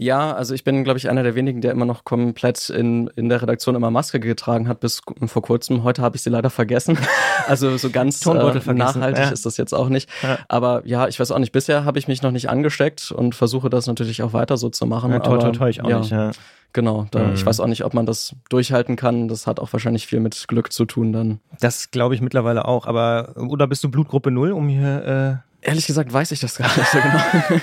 Ja, 0.00 0.32
also 0.32 0.54
ich 0.54 0.62
bin, 0.62 0.84
glaube 0.84 0.98
ich, 0.98 1.10
einer 1.10 1.24
der 1.24 1.34
wenigen, 1.34 1.60
der 1.60 1.72
immer 1.72 1.84
noch 1.84 2.04
komplett 2.04 2.70
in, 2.70 3.08
in 3.16 3.28
der 3.28 3.42
Redaktion 3.42 3.74
immer 3.74 3.90
Maske 3.90 4.20
getragen 4.20 4.68
hat 4.68 4.78
bis 4.78 5.02
vor 5.26 5.42
kurzem. 5.42 5.82
Heute 5.82 6.02
habe 6.02 6.14
ich 6.14 6.22
sie 6.22 6.30
leider 6.30 6.50
vergessen. 6.50 6.96
Also 7.46 7.78
so 7.78 7.88
ganz 7.88 8.26
äh, 8.26 8.74
nachhaltig 8.74 9.24
ja. 9.24 9.30
ist 9.30 9.46
das 9.46 9.56
jetzt 9.56 9.72
auch 9.72 9.88
nicht. 9.88 10.10
Ja. 10.22 10.38
Aber 10.48 10.82
ja, 10.84 11.08
ich 11.08 11.18
weiß 11.18 11.30
auch 11.30 11.38
nicht, 11.38 11.50
bisher 11.50 11.86
habe 11.86 11.98
ich 11.98 12.06
mich 12.06 12.20
noch 12.20 12.30
nicht 12.30 12.50
angesteckt 12.50 13.10
und 13.10 13.34
versuche 13.34 13.70
das 13.70 13.86
natürlich 13.86 14.22
auch 14.22 14.34
weiter 14.34 14.58
so 14.58 14.68
zu 14.68 14.84
machen. 14.84 15.12
Ja, 15.12 15.20
toi, 15.20 15.38
toi, 15.38 15.52
toi, 15.52 15.70
ich 15.70 15.82
auch 15.82 15.88
ja. 15.88 15.98
nicht. 16.00 16.10
Ja. 16.10 16.32
Genau, 16.74 17.06
da, 17.10 17.20
mhm. 17.20 17.34
ich 17.34 17.46
weiß 17.46 17.60
auch 17.60 17.66
nicht, 17.66 17.86
ob 17.86 17.94
man 17.94 18.04
das 18.04 18.36
durchhalten 18.50 18.96
kann. 18.96 19.28
Das 19.28 19.46
hat 19.46 19.60
auch 19.60 19.72
wahrscheinlich 19.72 20.06
viel 20.06 20.20
mit 20.20 20.46
Glück 20.46 20.74
zu 20.74 20.84
tun 20.84 21.14
dann. 21.14 21.40
Das 21.60 21.90
glaube 21.90 22.14
ich 22.14 22.20
mittlerweile 22.20 22.66
auch. 22.66 22.84
Aber 22.86 23.32
oder 23.36 23.66
bist 23.66 23.82
du 23.82 23.90
Blutgruppe 23.90 24.30
0, 24.30 24.52
um 24.52 24.68
hier 24.68 25.42
äh 25.42 25.47
Ehrlich 25.60 25.86
gesagt 25.86 26.12
weiß 26.12 26.30
ich 26.32 26.40
das 26.40 26.56
gar 26.56 26.68
nicht 26.76 26.88
so 26.88 26.98
genau. 27.00 27.18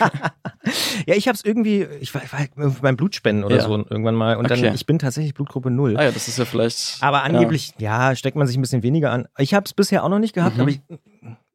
ja, 1.08 1.16
ich 1.16 1.28
habe 1.28 1.36
es 1.36 1.46
irgendwie, 1.46 1.88
ich 2.02 2.14
war, 2.14 2.22
war 2.32 2.70
beim 2.82 2.98
Blutspenden 2.98 3.46
oder 3.46 3.58
ja. 3.58 3.64
so 3.64 3.78
irgendwann 3.78 4.16
mal 4.16 4.36
und 4.36 4.52
okay. 4.52 4.62
dann, 4.62 4.76
ich 4.76 4.86
bin 4.86 5.00
tatsächlich 5.00 5.34
Blutgruppe 5.34 5.72
0. 5.72 5.98
Ah 5.98 6.04
ja, 6.04 6.12
das 6.12 6.28
ist 6.28 6.38
ja 6.38 6.46
vielleicht. 6.46 6.98
Aber 7.02 7.24
angeblich, 7.24 7.74
ja, 7.78 8.10
ja 8.10 8.16
steckt 8.16 8.36
man 8.36 8.48
sich 8.48 8.58
ein 8.58 8.62
bisschen 8.62 8.84
weniger 8.84 9.12
an. 9.12 9.28
Ich 9.38 9.54
habe 9.54 9.66
es 9.66 9.74
bisher 9.74 10.04
auch 10.04 10.10
noch 10.10 10.20
nicht 10.20 10.34
gehabt, 10.34 10.56
mhm. 10.56 10.62
aber 10.62 10.70
ich, 10.72 10.82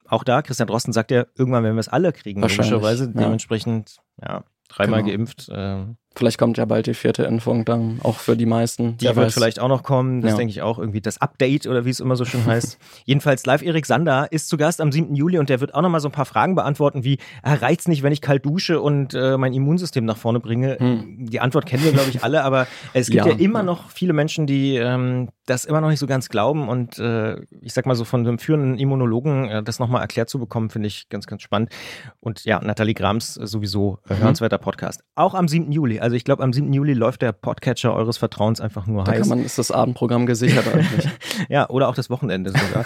auch 0.08 0.24
da, 0.24 0.42
Christian 0.42 0.66
Drosten 0.66 0.92
sagt 0.92 1.10
ja, 1.10 1.26
irgendwann 1.36 1.62
werden 1.62 1.76
wir 1.76 1.80
es 1.80 1.88
alle 1.88 2.12
kriegen, 2.12 2.40
logischerweise. 2.40 3.04
Ja. 3.14 3.22
Dementsprechend, 3.22 3.98
ja, 4.20 4.44
dreimal 4.68 5.02
genau. 5.02 5.12
geimpft. 5.12 5.48
Äh, 5.50 5.84
Vielleicht 6.16 6.38
kommt 6.38 6.58
ja 6.58 6.64
bald 6.64 6.86
die 6.86 6.94
vierte 6.94 7.22
Impfung 7.22 7.64
dann 7.64 8.00
auch 8.02 8.16
für 8.16 8.36
die 8.36 8.46
meisten. 8.46 8.96
Die 8.96 9.06
wird 9.06 9.16
weiß. 9.16 9.32
vielleicht 9.32 9.60
auch 9.60 9.68
noch 9.68 9.84
kommen. 9.84 10.22
Das 10.22 10.32
ja. 10.32 10.36
denke 10.38 10.50
ich 10.50 10.60
auch 10.60 10.78
irgendwie. 10.78 11.00
Das 11.00 11.20
Update 11.20 11.68
oder 11.68 11.84
wie 11.84 11.90
es 11.90 12.00
immer 12.00 12.16
so 12.16 12.24
schön 12.24 12.44
heißt. 12.44 12.78
Jedenfalls 13.04 13.46
live 13.46 13.62
Erik 13.62 13.86
Sander 13.86 14.26
ist 14.32 14.48
zu 14.48 14.56
Gast 14.56 14.80
am 14.80 14.90
7. 14.90 15.14
Juli 15.14 15.38
und 15.38 15.48
der 15.48 15.60
wird 15.60 15.72
auch 15.72 15.82
noch 15.82 15.88
mal 15.88 16.00
so 16.00 16.08
ein 16.08 16.12
paar 16.12 16.24
Fragen 16.24 16.56
beantworten 16.56 17.04
wie, 17.04 17.18
ah, 17.44 17.54
reizt 17.54 17.86
nicht, 17.86 18.02
wenn 18.02 18.12
ich 18.12 18.20
kalt 18.20 18.44
dusche 18.44 18.80
und 18.80 19.14
äh, 19.14 19.36
mein 19.36 19.52
Immunsystem 19.52 20.04
nach 20.04 20.16
vorne 20.16 20.40
bringe? 20.40 20.78
Hm. 20.80 21.26
Die 21.30 21.38
Antwort 21.38 21.64
kennen 21.64 21.84
wir, 21.84 21.92
glaube 21.92 22.10
ich, 22.10 22.24
alle, 22.24 22.42
aber 22.42 22.66
es 22.92 23.08
gibt 23.08 23.24
ja, 23.24 23.32
ja 23.32 23.38
immer 23.38 23.62
noch 23.62 23.90
viele 23.90 24.12
Menschen, 24.12 24.48
die 24.48 24.76
ähm, 24.76 25.28
das 25.46 25.64
immer 25.64 25.80
noch 25.80 25.90
nicht 25.90 26.00
so 26.00 26.06
ganz 26.08 26.28
glauben 26.28 26.68
und 26.68 26.98
äh, 26.98 27.40
ich 27.60 27.72
sag 27.72 27.86
mal 27.86 27.94
so 27.94 28.04
von 28.04 28.20
einem 28.20 28.38
führenden 28.38 28.78
Immunologen 28.78 29.48
äh, 29.48 29.62
das 29.62 29.78
nochmal 29.78 30.02
erklärt 30.02 30.28
zu 30.28 30.38
bekommen, 30.38 30.70
finde 30.70 30.88
ich 30.88 31.08
ganz, 31.08 31.26
ganz 31.26 31.42
spannend. 31.42 31.70
Und 32.18 32.44
ja, 32.44 32.60
Nathalie 32.60 32.94
Grams 32.94 33.34
sowieso 33.34 33.98
äh, 34.08 34.14
mhm. 34.14 34.18
hörenswerter 34.18 34.58
Podcast. 34.58 35.02
Auch 35.14 35.34
am 35.34 35.46
7. 35.46 35.70
Juli 35.70 35.99
also 36.00 36.16
ich 36.16 36.24
glaube, 36.24 36.42
am 36.42 36.52
7. 36.52 36.72
Juli 36.72 36.94
läuft 36.94 37.22
der 37.22 37.32
Podcatcher 37.32 37.94
eures 37.94 38.18
Vertrauens 38.18 38.60
einfach 38.60 38.86
nur 38.86 39.04
da 39.04 39.12
heiß. 39.12 39.28
Da 39.28 39.34
ist 39.36 39.58
das 39.58 39.70
Abendprogramm 39.70 40.26
gesichert 40.26 40.66
eigentlich. 40.72 41.08
ja, 41.48 41.68
oder 41.68 41.88
auch 41.88 41.94
das 41.94 42.10
Wochenende 42.10 42.50
sogar. 42.50 42.84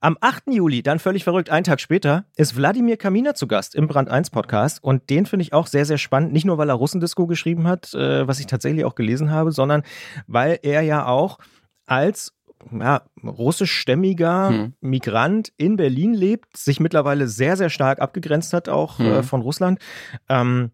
am 0.00 0.16
8. 0.20 0.44
Juli, 0.50 0.82
dann 0.82 0.98
völlig 0.98 1.24
verrückt, 1.24 1.50
einen 1.50 1.64
Tag 1.64 1.80
später, 1.80 2.24
ist 2.36 2.56
Wladimir 2.56 2.96
Kamina 2.96 3.34
zu 3.34 3.46
Gast 3.46 3.74
im 3.74 3.86
Brand 3.88 4.08
1 4.08 4.30
Podcast. 4.30 4.82
Und 4.82 5.10
den 5.10 5.26
finde 5.26 5.42
ich 5.42 5.52
auch 5.52 5.66
sehr, 5.66 5.84
sehr 5.84 5.98
spannend. 5.98 6.32
Nicht 6.32 6.44
nur, 6.44 6.58
weil 6.58 6.68
er 6.68 6.74
Russendisco 6.74 7.26
geschrieben 7.26 7.66
hat, 7.66 7.92
äh, 7.94 8.26
was 8.26 8.40
ich 8.40 8.46
tatsächlich 8.46 8.84
auch 8.84 8.94
gelesen 8.94 9.30
habe, 9.30 9.52
sondern 9.52 9.82
weil 10.26 10.58
er 10.62 10.82
ja 10.82 11.06
auch 11.06 11.38
als 11.86 12.32
ja, 12.70 13.02
russischstämmiger 13.22 14.48
hm. 14.48 14.74
Migrant 14.80 15.52
in 15.56 15.76
Berlin 15.76 16.14
lebt, 16.14 16.56
sich 16.56 16.80
mittlerweile 16.80 17.26
sehr, 17.26 17.56
sehr 17.56 17.70
stark 17.70 18.00
abgegrenzt 18.00 18.52
hat, 18.52 18.68
auch 18.68 18.98
hm. 18.98 19.06
äh, 19.06 19.22
von 19.22 19.40
Russland. 19.40 19.78
Ähm, 20.28 20.70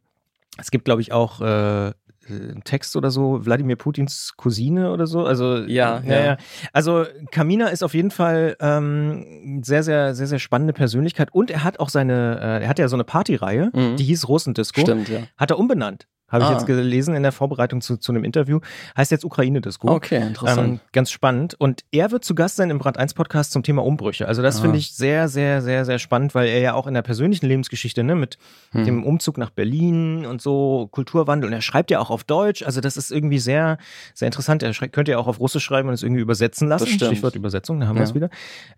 es 0.59 0.71
gibt, 0.71 0.85
glaube 0.85 1.01
ich, 1.01 1.13
auch 1.13 1.41
äh, 1.41 1.93
ein 2.29 2.63
Text 2.65 2.97
oder 2.97 3.11
so, 3.11 3.45
Wladimir 3.45 3.77
Putins 3.77 4.35
Cousine 4.37 4.93
oder 4.93 5.07
so. 5.07 5.25
Also 5.25 5.59
ja, 5.59 6.03
ja. 6.05 6.25
ja. 6.25 6.37
Also 6.73 7.05
Kamina 7.31 7.69
ist 7.69 7.83
auf 7.83 7.95
jeden 7.95 8.11
Fall 8.11 8.57
ähm, 8.61 9.63
sehr, 9.65 9.83
sehr, 9.83 10.15
sehr, 10.15 10.27
sehr 10.27 10.39
spannende 10.39 10.73
Persönlichkeit 10.73 11.33
und 11.33 11.51
er 11.51 11.65
hat 11.65 11.81
auch 11.81 11.89
seine, 11.89 12.39
äh, 12.41 12.63
er 12.65 12.69
hat 12.69 12.79
ja 12.79 12.89
so 12.89 12.97
eine 12.97 13.05
Partyreihe, 13.05 13.71
mhm. 13.73 13.97
die 13.97 14.05
hieß 14.05 14.29
Russendisco. 14.29 14.81
Stimmt, 14.81 15.09
ja. 15.09 15.21
Hat 15.37 15.51
er 15.51 15.59
umbenannt. 15.59 16.07
Habe 16.29 16.45
ah. 16.45 16.49
ich 16.49 16.55
jetzt 16.55 16.67
gelesen 16.67 17.15
in 17.15 17.23
der 17.23 17.33
Vorbereitung 17.33 17.81
zu, 17.81 17.97
zu 17.97 18.13
einem 18.13 18.25
Interview. 18.25 18.61
Heißt 18.97 19.11
jetzt 19.11 19.25
Ukraine-Disco. 19.25 19.89
Okay, 19.89 20.27
interessant. 20.27 20.69
Ähm, 20.69 20.81
ganz 20.93 21.11
spannend. 21.11 21.55
Und 21.59 21.85
er 21.91 22.11
wird 22.11 22.25
zu 22.25 22.35
Gast 22.35 22.57
sein 22.57 22.71
im 22.71 22.79
Brand 22.79 22.99
1 22.99 23.15
Podcast 23.15 23.53
zum 23.53 23.63
Thema 23.63 23.85
Umbrüche. 23.85 24.29
Also 24.29 24.43
das 24.43 24.59
ah. 24.59 24.63
finde 24.63 24.79
ich 24.79 24.93
sehr, 24.95 25.29
sehr, 25.29 25.63
sehr, 25.63 25.85
sehr 25.85 25.99
spannend, 25.99 26.35
weil 26.35 26.49
er 26.49 26.61
ja 26.61 26.75
auch 26.75 26.87
in 26.87 26.95
der 26.95 27.03
persönlichen 27.03 27.47
Lebensgeschichte, 27.47 28.05
ne, 28.05 28.15
mit 28.15 28.39
hm. 28.73 28.85
dem 28.85 29.05
Umzug 29.05 29.39
nach 29.39 29.51
Berlin 29.51 30.27
und 30.27 30.43
so, 30.43 30.89
Kulturwandel. 30.91 31.49
Und 31.49 31.55
er 31.55 31.63
schreibt 31.63 31.91
ja 31.91 31.99
auch 31.99 32.11
auf 32.11 32.25
Deutsch. 32.25 32.63
Also 32.63 32.81
das 32.81 32.97
ist 32.97 33.11
irgendwie 33.11 33.39
sehr, 33.39 33.79
sehr 34.15 34.27
interessant. 34.27 34.63
Er 34.63 34.73
könnte 34.75 35.13
ja 35.13 35.19
auch 35.19 35.27
auf 35.27 35.41
Russisch 35.41 35.65
schreiben 35.65 35.89
und 35.89 35.95
es 35.95 36.03
irgendwie 36.03 36.23
übersetzen 36.23 36.69
lassen. 36.69 36.87
Stichwort 36.87 37.35
Übersetzung, 37.37 37.81
da 37.81 37.87
haben 37.87 37.97
ja. 37.97 38.03
wir 38.03 38.07
es 38.07 38.15
wieder. 38.15 38.31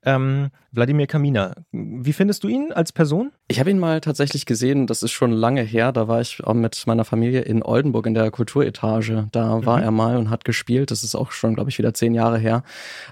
Ähm, 0.05 0.51
Wladimir 0.73 1.07
Kamina. 1.07 1.55
Wie 1.73 2.13
findest 2.13 2.45
du 2.45 2.49
ihn 2.49 2.73
als 2.73 2.93
Person? 2.93 3.33
Ich 3.49 3.59
habe 3.59 3.71
ihn 3.71 3.79
mal 3.79 4.01
tatsächlich 4.01 4.47
gesehen. 4.47 4.87
Das 4.87 5.03
ist 5.03 5.11
schon 5.11 5.33
lange 5.33 5.63
her. 5.63 5.93
Da 5.93 6.07
war 6.07 6.21
ich 6.21 6.45
auch 6.45 6.55
mit 6.55 6.87
meiner 6.87 7.05
Familie 7.05 7.40
in 7.41 7.63
Oldenburg 7.63 8.07
in 8.07 8.15
der 8.15 8.31
Kulturetage. 8.31 9.29
Da 9.33 9.65
war 9.65 9.79
mhm. 9.79 9.85
er 9.85 9.91
mal 9.91 10.17
und 10.17 10.31
hat 10.31 10.45
gespielt. 10.45 10.91
Das 10.91 11.05
ist 11.05 11.15
auch 11.15 11.33
schon, 11.33 11.55
glaube 11.55 11.71
ich, 11.71 11.79
wieder 11.79 11.95
zehn 11.95 12.15
Jahre 12.15 12.39
her. 12.39 12.63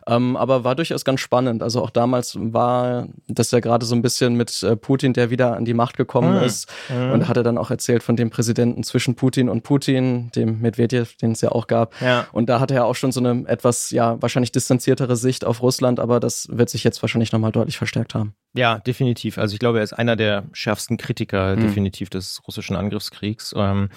Ähm, 0.07 0.37
aber 0.37 0.65
war 0.65 0.75
durchaus 0.75 1.05
ganz 1.05 1.21
spannend. 1.21 1.63
Also 1.63 1.83
auch 1.83 1.91
damals 1.91 2.37
war 2.41 3.09
das 3.29 3.51
ja 3.51 3.61
gerade 3.61 3.87
so 3.87 3.95
ein 3.95 4.03
bisschen 4.03 4.35
mit 4.35 4.63
äh, 4.63 4.77
Putin, 4.77 5.13
der 5.13 5.31
wieder 5.31 5.57
an 5.57 5.65
die 5.65 5.75
Macht 5.75 5.97
gekommen 5.97 6.39
mhm. 6.39 6.45
ist. 6.45 6.71
Mhm. 6.89 7.13
Und 7.13 7.29
hatte 7.29 7.43
dann 7.43 7.59
auch 7.59 7.71
erzählt 7.71 8.03
von 8.03 8.17
dem 8.17 8.31
Präsidenten 8.31 8.83
zwischen 8.83 9.15
Putin 9.15 9.49
und 9.49 9.63
Putin, 9.63 10.31
dem 10.35 10.61
Medvedev, 10.61 11.17
den 11.17 11.33
es 11.33 11.41
ja 11.41 11.53
auch 11.53 11.67
gab. 11.67 11.95
Ja. 12.01 12.27
Und 12.33 12.49
da 12.49 12.61
hatte 12.61 12.75
er 12.75 12.87
auch 12.87 12.95
schon 12.95 13.13
so 13.13 13.21
eine 13.21 13.47
etwas, 13.49 13.91
ja, 13.91 14.21
wahrscheinlich 14.21 14.53
distanziertere 14.53 15.17
Sicht 15.17 15.45
auf 15.45 15.63
Russland. 15.63 16.01
Aber 16.01 16.21
das 16.21 16.49
wird 16.51 16.71
sich 16.71 16.85
jetzt 16.85 17.03
wahrscheinlich 17.03 17.33
nochmal 17.33 17.53
deutlich 17.53 17.79
verstärkt 17.79 18.15
haben. 18.15 18.35
Ja, 18.59 18.81
definitiv. 18.81 19.39
Also 19.39 19.53
ich 19.53 19.61
glaube, 19.61 19.79
er 19.79 19.85
ist 19.85 19.93
einer 19.93 20.17
der 20.17 20.43
schärfsten 20.53 20.97
Kritiker 20.97 21.55
mhm. 21.55 21.61
definitiv 21.61 22.11
des 22.11 22.43
russischen 22.45 22.75
Angriffskriegs. 22.75 23.55
Ähm, 23.57 23.89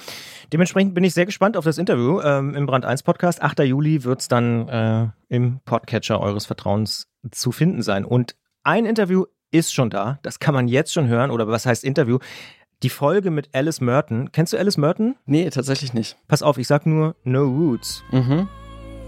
dementsprechend 0.53 0.93
bin 0.93 1.03
ich 1.03 1.15
sehr 1.15 1.25
gespannt 1.25 1.57
auf 1.57 1.65
das 1.65 1.79
Interview 1.79 2.21
ähm, 2.21 2.53
im 2.53 2.67
Brand 2.67 2.85
1 2.85 3.01
Podcast. 3.01 3.41
8. 3.41 3.61
Juli 3.61 4.03
wird 4.03 4.21
es 4.21 4.27
dann 4.27 4.67
äh, 4.69 5.07
im 5.29 5.61
Podcatcher 5.65 6.21
eures 6.21 6.45
Vertrauens 6.45 7.07
zu 7.31 7.51
finden 7.51 7.81
sein. 7.81 8.05
Und 8.05 8.35
ein 8.63 8.85
Interview 8.85 9.25
ist 9.49 9.73
schon 9.73 9.89
da. 9.89 10.19
Das 10.21 10.37
kann 10.37 10.53
man 10.53 10.67
jetzt 10.67 10.93
schon 10.93 11.07
hören. 11.07 11.31
Oder 11.31 11.47
was 11.47 11.65
heißt 11.65 11.83
Interview? 11.83 12.19
Die 12.83 12.89
Folge 12.89 13.31
mit 13.31 13.49
Alice 13.53 13.81
Merton. 13.81 14.31
Kennst 14.31 14.53
du 14.53 14.57
Alice 14.57 14.77
Merton? 14.77 15.15
Nee, 15.25 15.49
tatsächlich 15.49 15.95
nicht. 15.95 16.17
Pass 16.27 16.43
auf, 16.43 16.59
ich 16.59 16.67
sag 16.67 16.85
nur 16.85 17.15
No 17.23 17.45
Roots. 17.45 18.03
Mhm. 18.11 18.47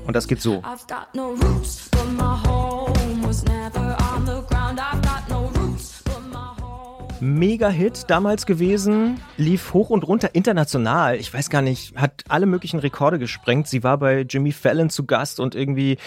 Und 0.08 0.16
das 0.16 0.28
geht 0.28 0.42
so. 0.42 0.64
I've 0.64 0.88
got 0.88 1.14
no 1.14 1.36
roots, 1.36 1.90
but 1.92 2.12
my 2.12 2.36
home 2.44 3.22
was 3.22 3.44
never 3.46 3.96
Mega-Hit 7.24 8.10
damals 8.10 8.46
gewesen, 8.46 9.20
lief 9.38 9.74
hoch 9.74 9.90
und 9.90 10.06
runter 10.06 10.36
international. 10.36 11.16
Ich 11.16 11.34
weiß 11.34 11.50
gar 11.50 11.62
nicht, 11.62 11.96
hat 11.96 12.24
alle 12.28 12.46
möglichen 12.46 12.80
Rekorde 12.80 13.18
gesprengt. 13.18 13.68
Sie 13.68 13.82
war 13.82 13.98
bei 13.98 14.22
Jimmy 14.22 14.52
Fallon 14.52 14.90
zu 14.90 15.06
Gast 15.06 15.40
und 15.40 15.56
irgendwie 15.56 15.98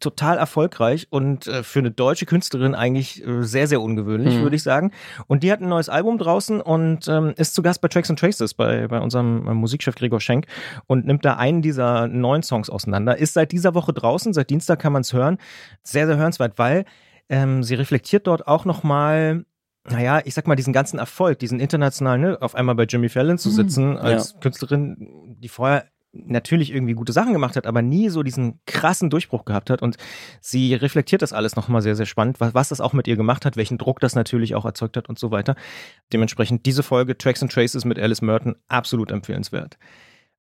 total 0.00 0.38
erfolgreich 0.38 1.08
und 1.10 1.46
äh, 1.46 1.62
für 1.62 1.80
eine 1.80 1.90
deutsche 1.90 2.24
Künstlerin 2.24 2.74
eigentlich 2.74 3.24
äh, 3.24 3.42
sehr, 3.42 3.68
sehr 3.68 3.82
ungewöhnlich, 3.82 4.36
mhm. 4.36 4.42
würde 4.42 4.56
ich 4.56 4.62
sagen. 4.62 4.92
Und 5.26 5.42
die 5.42 5.52
hat 5.52 5.60
ein 5.60 5.68
neues 5.68 5.90
Album 5.90 6.16
draußen 6.16 6.62
und 6.62 7.06
ähm, 7.06 7.34
ist 7.36 7.54
zu 7.54 7.60
Gast 7.62 7.82
bei 7.82 7.88
Tracks 7.88 8.08
and 8.08 8.18
Traces, 8.18 8.54
bei, 8.54 8.88
bei 8.88 8.98
unserem 8.98 9.46
äh, 9.46 9.52
Musikchef 9.52 9.94
Gregor 9.94 10.20
Schenk 10.20 10.46
und 10.86 11.04
nimmt 11.04 11.24
da 11.26 11.36
einen 11.36 11.60
dieser 11.60 12.08
neuen 12.08 12.42
Songs 12.42 12.70
auseinander. 12.70 13.18
Ist 13.18 13.34
seit 13.34 13.52
dieser 13.52 13.74
Woche 13.74 13.92
draußen, 13.92 14.32
seit 14.32 14.48
Dienstag 14.48 14.80
kann 14.80 14.94
man 14.94 15.02
es 15.02 15.12
hören. 15.12 15.36
Sehr, 15.82 16.06
sehr 16.06 16.16
hörenswert, 16.16 16.58
weil 16.58 16.86
ähm, 17.28 17.62
sie 17.62 17.74
reflektiert 17.74 18.26
dort 18.26 18.48
auch 18.48 18.64
nochmal 18.64 19.44
naja, 19.90 20.20
ich 20.24 20.34
sag 20.34 20.46
mal, 20.46 20.56
diesen 20.56 20.72
ganzen 20.72 20.98
Erfolg, 20.98 21.38
diesen 21.38 21.60
internationalen, 21.60 22.20
ne, 22.20 22.38
auf 22.40 22.54
einmal 22.54 22.74
bei 22.74 22.84
Jimmy 22.84 23.08
Fallon 23.08 23.38
zu 23.38 23.50
mhm. 23.50 23.54
sitzen 23.54 23.96
als 23.96 24.32
ja. 24.32 24.40
Künstlerin, 24.40 25.36
die 25.38 25.48
vorher 25.48 25.86
natürlich 26.24 26.72
irgendwie 26.72 26.94
gute 26.94 27.12
Sachen 27.12 27.32
gemacht 27.32 27.56
hat, 27.56 27.66
aber 27.66 27.82
nie 27.82 28.08
so 28.08 28.22
diesen 28.22 28.60
krassen 28.66 29.10
Durchbruch 29.10 29.44
gehabt 29.44 29.70
hat. 29.70 29.82
Und 29.82 29.96
sie 30.40 30.74
reflektiert 30.74 31.22
das 31.22 31.32
alles 31.32 31.56
nochmal 31.56 31.82
sehr, 31.82 31.96
sehr 31.96 32.06
spannend, 32.06 32.40
was, 32.40 32.54
was 32.54 32.68
das 32.70 32.80
auch 32.80 32.92
mit 32.92 33.06
ihr 33.06 33.16
gemacht 33.16 33.44
hat, 33.44 33.56
welchen 33.56 33.78
Druck 33.78 34.00
das 34.00 34.14
natürlich 34.14 34.54
auch 34.54 34.64
erzeugt 34.64 34.96
hat 34.96 35.08
und 35.08 35.18
so 35.18 35.30
weiter. 35.30 35.56
Dementsprechend 36.12 36.66
diese 36.66 36.82
Folge 36.82 37.18
Tracks 37.18 37.42
and 37.42 37.52
Traces 37.52 37.84
mit 37.84 37.98
Alice 37.98 38.22
Merton 38.22 38.56
absolut 38.68 39.10
empfehlenswert. 39.10 39.78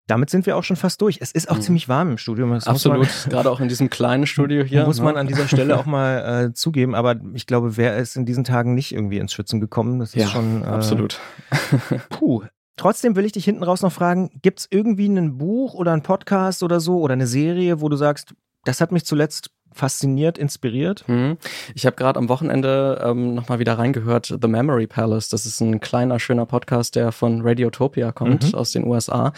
Damit 0.08 0.30
sind 0.30 0.46
wir 0.46 0.58
auch 0.58 0.64
schon 0.64 0.76
fast 0.76 1.02
durch. 1.02 1.20
Es 1.22 1.32
ist 1.32 1.50
auch 1.50 1.56
mhm. 1.56 1.62
ziemlich 1.62 1.88
warm 1.88 2.12
im 2.12 2.18
Studio. 2.18 2.50
Das 2.54 2.68
Absolut, 2.68 3.08
gerade 3.30 3.50
auch 3.50 3.62
in 3.62 3.70
diesem 3.70 3.90
kleinen 3.90 4.28
Studio 4.28 4.64
hier. 4.66 4.86
Muss 4.86 5.00
man 5.00 5.14
ne? 5.14 5.22
an 5.22 5.28
dieser 5.28 5.48
Stelle 5.48 5.80
auch 5.80 5.86
mal 5.88 6.48
äh, 6.48 6.54
zugeben. 6.54 6.94
Aber 6.94 7.16
ich 7.34 7.48
glaube, 7.48 7.78
wer 7.78 7.98
ist 7.98 8.18
in 8.18 8.26
diesen 8.26 8.44
Tagen 8.44 8.74
nicht 8.74 8.94
irgendwie 8.94 9.20
ins 9.20 9.32
Schwitzen 9.32 9.62
gekommen? 9.62 10.00
Das 10.00 10.10
ist 10.10 10.22
ja, 10.22 10.28
schon. 10.28 10.64
Äh, 10.64 10.66
absolut. 10.66 11.20
puh. 12.10 12.44
Trotzdem 12.76 13.16
will 13.16 13.24
ich 13.24 13.32
dich 13.32 13.46
hinten 13.46 13.64
raus 13.64 13.82
noch 13.82 13.94
fragen: 13.94 14.32
Gibt 14.42 14.60
es 14.60 14.68
irgendwie 14.70 15.08
ein 15.08 15.38
Buch 15.38 15.74
oder 15.74 15.94
ein 15.94 16.04
Podcast 16.04 16.64
oder 16.64 16.80
so 16.80 17.00
oder 17.00 17.14
eine 17.14 17.28
Serie, 17.28 17.80
wo 17.80 17.88
du 17.88 17.96
sagst, 17.96 18.34
das 18.66 18.82
hat 18.82 18.92
mich 18.92 19.06
zuletzt 19.06 19.52
fasziniert, 19.74 20.38
inspiriert? 20.38 21.04
Mhm. 21.08 21.38
Ich 21.76 21.86
habe 21.86 21.96
gerade 21.96 22.18
am 22.18 22.30
Wochenende 22.30 23.02
ähm, 23.04 23.34
nochmal 23.34 23.60
wieder 23.60 23.78
reingehört, 23.78 24.38
The 24.42 24.48
Memory 24.48 24.88
Palace. 24.88 25.30
Das 25.30 25.46
ist 25.46 25.60
ein 25.62 25.80
kleiner, 25.80 26.20
schöner 26.20 26.46
Podcast, 26.46 26.96
der 26.96 27.12
von 27.12 27.42
Radiotopia 27.42 28.12
kommt 28.12 28.52
mhm. 28.52 28.56
aus 28.56 28.72
den 28.72 28.86
USA. 28.86 29.34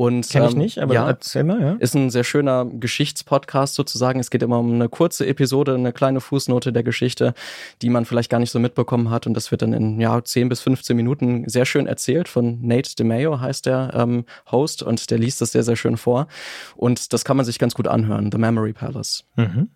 Und 0.00 0.30
Kenn 0.30 0.44
ich 0.44 0.52
ähm, 0.52 0.58
nicht, 0.58 0.78
aber 0.78 0.94
ja, 0.94 1.06
erzähl 1.06 1.44
mal, 1.44 1.60
ja. 1.60 1.72
Ist 1.74 1.94
ein 1.94 2.08
sehr 2.08 2.24
schöner 2.24 2.64
Geschichtspodcast 2.64 3.74
sozusagen. 3.74 4.18
Es 4.18 4.30
geht 4.30 4.42
immer 4.42 4.58
um 4.58 4.72
eine 4.72 4.88
kurze 4.88 5.26
Episode, 5.26 5.74
eine 5.74 5.92
kleine 5.92 6.22
Fußnote 6.22 6.72
der 6.72 6.82
Geschichte, 6.82 7.34
die 7.82 7.90
man 7.90 8.06
vielleicht 8.06 8.30
gar 8.30 8.38
nicht 8.38 8.50
so 8.50 8.58
mitbekommen 8.58 9.10
hat. 9.10 9.26
Und 9.26 9.34
das 9.34 9.50
wird 9.50 9.60
dann 9.60 9.74
in 9.74 10.00
ja, 10.00 10.24
10 10.24 10.48
bis 10.48 10.62
15 10.62 10.96
Minuten 10.96 11.46
sehr 11.50 11.66
schön 11.66 11.86
erzählt. 11.86 12.28
Von 12.28 12.66
Nate 12.66 12.96
DeMayo 12.96 13.40
heißt 13.40 13.66
der 13.66 13.90
ähm, 13.92 14.24
Host 14.50 14.82
und 14.82 15.10
der 15.10 15.18
liest 15.18 15.42
das 15.42 15.52
sehr, 15.52 15.64
sehr 15.64 15.76
schön 15.76 15.98
vor. 15.98 16.28
Und 16.76 17.12
das 17.12 17.26
kann 17.26 17.36
man 17.36 17.44
sich 17.44 17.58
ganz 17.58 17.74
gut 17.74 17.86
anhören, 17.86 18.32
The 18.32 18.38
Memory 18.38 18.72
Palace. 18.72 19.24
Mhm. 19.36 19.68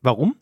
Warum? 0.00 0.36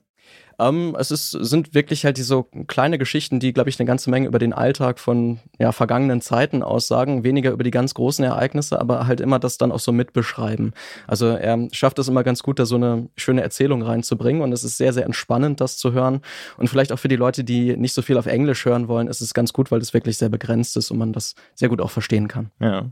Ähm, 0.58 0.96
es 0.98 1.10
ist, 1.10 1.30
sind 1.30 1.74
wirklich 1.74 2.04
halt 2.04 2.16
diese 2.16 2.44
kleine 2.66 2.98
Geschichten, 2.98 3.38
die, 3.38 3.52
glaube 3.52 3.70
ich, 3.70 3.78
eine 3.78 3.86
ganze 3.86 4.10
Menge 4.10 4.26
über 4.26 4.38
den 4.38 4.52
Alltag 4.52 4.98
von 4.98 5.38
ja, 5.58 5.72
vergangenen 5.72 6.20
Zeiten 6.20 6.62
aussagen. 6.62 7.22
Weniger 7.24 7.52
über 7.52 7.62
die 7.62 7.70
ganz 7.70 7.94
großen 7.94 8.24
Ereignisse, 8.24 8.80
aber 8.80 9.06
halt 9.06 9.20
immer 9.20 9.38
das 9.38 9.58
dann 9.58 9.70
auch 9.70 9.78
so 9.78 9.92
mitbeschreiben. 9.92 10.72
Also 11.06 11.28
er 11.28 11.68
schafft 11.72 11.98
es 11.98 12.08
immer 12.08 12.24
ganz 12.24 12.42
gut, 12.42 12.58
da 12.58 12.66
so 12.66 12.76
eine 12.76 13.08
schöne 13.16 13.42
Erzählung 13.42 13.82
reinzubringen 13.82 14.42
und 14.42 14.52
es 14.52 14.64
ist 14.64 14.76
sehr, 14.76 14.92
sehr 14.92 15.04
entspannend, 15.04 15.60
das 15.60 15.76
zu 15.76 15.92
hören. 15.92 16.22
Und 16.56 16.68
vielleicht 16.68 16.92
auch 16.92 16.98
für 16.98 17.08
die 17.08 17.16
Leute, 17.16 17.44
die 17.44 17.76
nicht 17.76 17.94
so 17.94 18.02
viel 18.02 18.18
auf 18.18 18.26
Englisch 18.26 18.64
hören 18.64 18.88
wollen, 18.88 19.06
ist 19.06 19.20
es 19.20 19.34
ganz 19.34 19.52
gut, 19.52 19.70
weil 19.70 19.80
es 19.80 19.94
wirklich 19.94 20.18
sehr 20.18 20.28
begrenzt 20.28 20.76
ist 20.76 20.90
und 20.90 20.98
man 20.98 21.12
das 21.12 21.34
sehr 21.54 21.68
gut 21.68 21.80
auch 21.80 21.90
verstehen 21.90 22.26
kann. 22.26 22.50
Ja. 22.60 22.90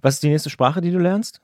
Was 0.00 0.14
ist 0.14 0.22
die 0.22 0.28
nächste 0.28 0.50
Sprache, 0.50 0.80
die 0.80 0.90
du 0.90 0.98
lernst? 0.98 1.40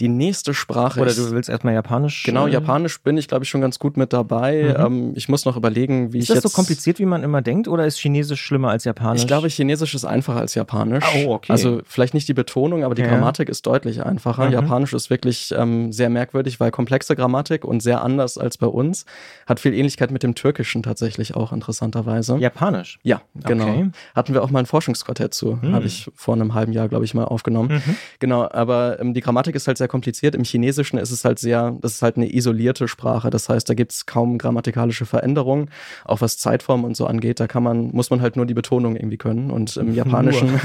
Die 0.00 0.08
nächste 0.08 0.54
Sprache. 0.54 1.00
Oder 1.00 1.12
du 1.12 1.30
willst 1.32 1.48
erstmal 1.48 1.74
Japanisch? 1.74 2.22
Genau, 2.22 2.46
äh, 2.46 2.50
Japanisch 2.50 3.02
bin 3.02 3.18
ich, 3.18 3.26
glaube 3.26 3.44
ich, 3.44 3.50
schon 3.50 3.60
ganz 3.60 3.78
gut 3.78 3.96
mit 3.96 4.12
dabei. 4.12 4.74
Mhm. 4.76 4.84
Ähm, 4.84 5.12
ich 5.16 5.28
muss 5.28 5.44
noch 5.44 5.56
überlegen, 5.56 6.12
wie 6.12 6.18
ist 6.18 6.24
ich. 6.24 6.36
Ist 6.36 6.44
das 6.44 6.52
so 6.52 6.56
kompliziert, 6.56 6.98
wie 7.00 7.04
man 7.04 7.24
immer 7.24 7.42
denkt, 7.42 7.66
oder 7.66 7.84
ist 7.84 7.98
Chinesisch 7.98 8.40
schlimmer 8.40 8.70
als 8.70 8.84
Japanisch? 8.84 9.22
Ich 9.22 9.26
glaube, 9.26 9.48
Chinesisch 9.48 9.94
ist 9.94 10.04
einfacher 10.04 10.40
als 10.40 10.54
Japanisch. 10.54 11.04
Oh, 11.16 11.34
okay. 11.34 11.50
Also 11.50 11.80
vielleicht 11.84 12.14
nicht 12.14 12.28
die 12.28 12.34
Betonung, 12.34 12.84
aber 12.84 12.94
die 12.94 13.02
ja. 13.02 13.08
Grammatik 13.08 13.48
ist 13.48 13.66
deutlich 13.66 14.04
einfacher. 14.04 14.46
Mhm. 14.46 14.52
Japanisch 14.52 14.92
ist 14.92 15.10
wirklich 15.10 15.52
ähm, 15.56 15.92
sehr 15.92 16.10
merkwürdig, 16.10 16.60
weil 16.60 16.70
komplexe 16.70 17.16
Grammatik 17.16 17.64
und 17.64 17.82
sehr 17.82 18.02
anders 18.02 18.38
als 18.38 18.56
bei 18.56 18.66
uns. 18.66 19.04
Hat 19.46 19.58
viel 19.58 19.74
Ähnlichkeit 19.74 20.12
mit 20.12 20.22
dem 20.22 20.36
Türkischen 20.36 20.82
tatsächlich 20.82 21.34
auch 21.34 21.52
interessanterweise. 21.52 22.36
Japanisch? 22.36 23.00
Ja, 23.02 23.22
genau. 23.34 23.68
Okay. 23.68 23.90
Hatten 24.14 24.34
wir 24.34 24.44
auch 24.44 24.50
mal 24.50 24.60
ein 24.60 24.66
Forschungsquartett 24.66 25.34
zu. 25.34 25.58
Mhm. 25.60 25.74
Habe 25.74 25.86
ich 25.86 26.08
vor 26.14 26.34
einem 26.34 26.54
halben 26.54 26.72
Jahr, 26.72 26.88
glaube 26.88 27.04
ich, 27.04 27.14
mal 27.14 27.24
aufgenommen. 27.24 27.82
Mhm. 27.84 27.96
Genau, 28.20 28.48
aber 28.48 29.00
ähm, 29.00 29.12
die 29.14 29.20
Grammatik 29.20 29.56
ist 29.56 29.66
halt 29.66 29.78
sehr 29.78 29.87
kompliziert. 29.88 30.34
Im 30.34 30.44
Chinesisch 30.44 30.68
Chinesischen 30.68 30.98
ist 30.98 31.10
es 31.10 31.24
halt 31.24 31.38
sehr, 31.38 31.76
das 31.80 31.94
ist 31.94 32.02
halt 32.02 32.16
eine 32.16 32.32
isolierte 32.32 32.88
Sprache. 32.88 33.30
Das 33.30 33.48
heißt, 33.48 33.68
da 33.68 33.74
gibt 33.74 33.92
es 33.92 34.06
kaum 34.06 34.38
grammatikalische 34.38 35.06
Veränderungen. 35.06 35.70
Auch 36.04 36.20
was 36.20 36.38
Zeitform 36.38 36.84
und 36.84 36.96
so 36.96 37.06
angeht, 37.06 37.40
da 37.40 37.46
kann 37.46 37.62
man, 37.62 37.90
muss 37.92 38.10
man 38.10 38.20
halt 38.20 38.36
nur 38.36 38.46
die 38.46 38.54
Betonung 38.54 38.96
irgendwie 38.96 39.16
können. 39.16 39.50
Und 39.50 39.76
im 39.76 39.94
Japanischen, 40.02 40.60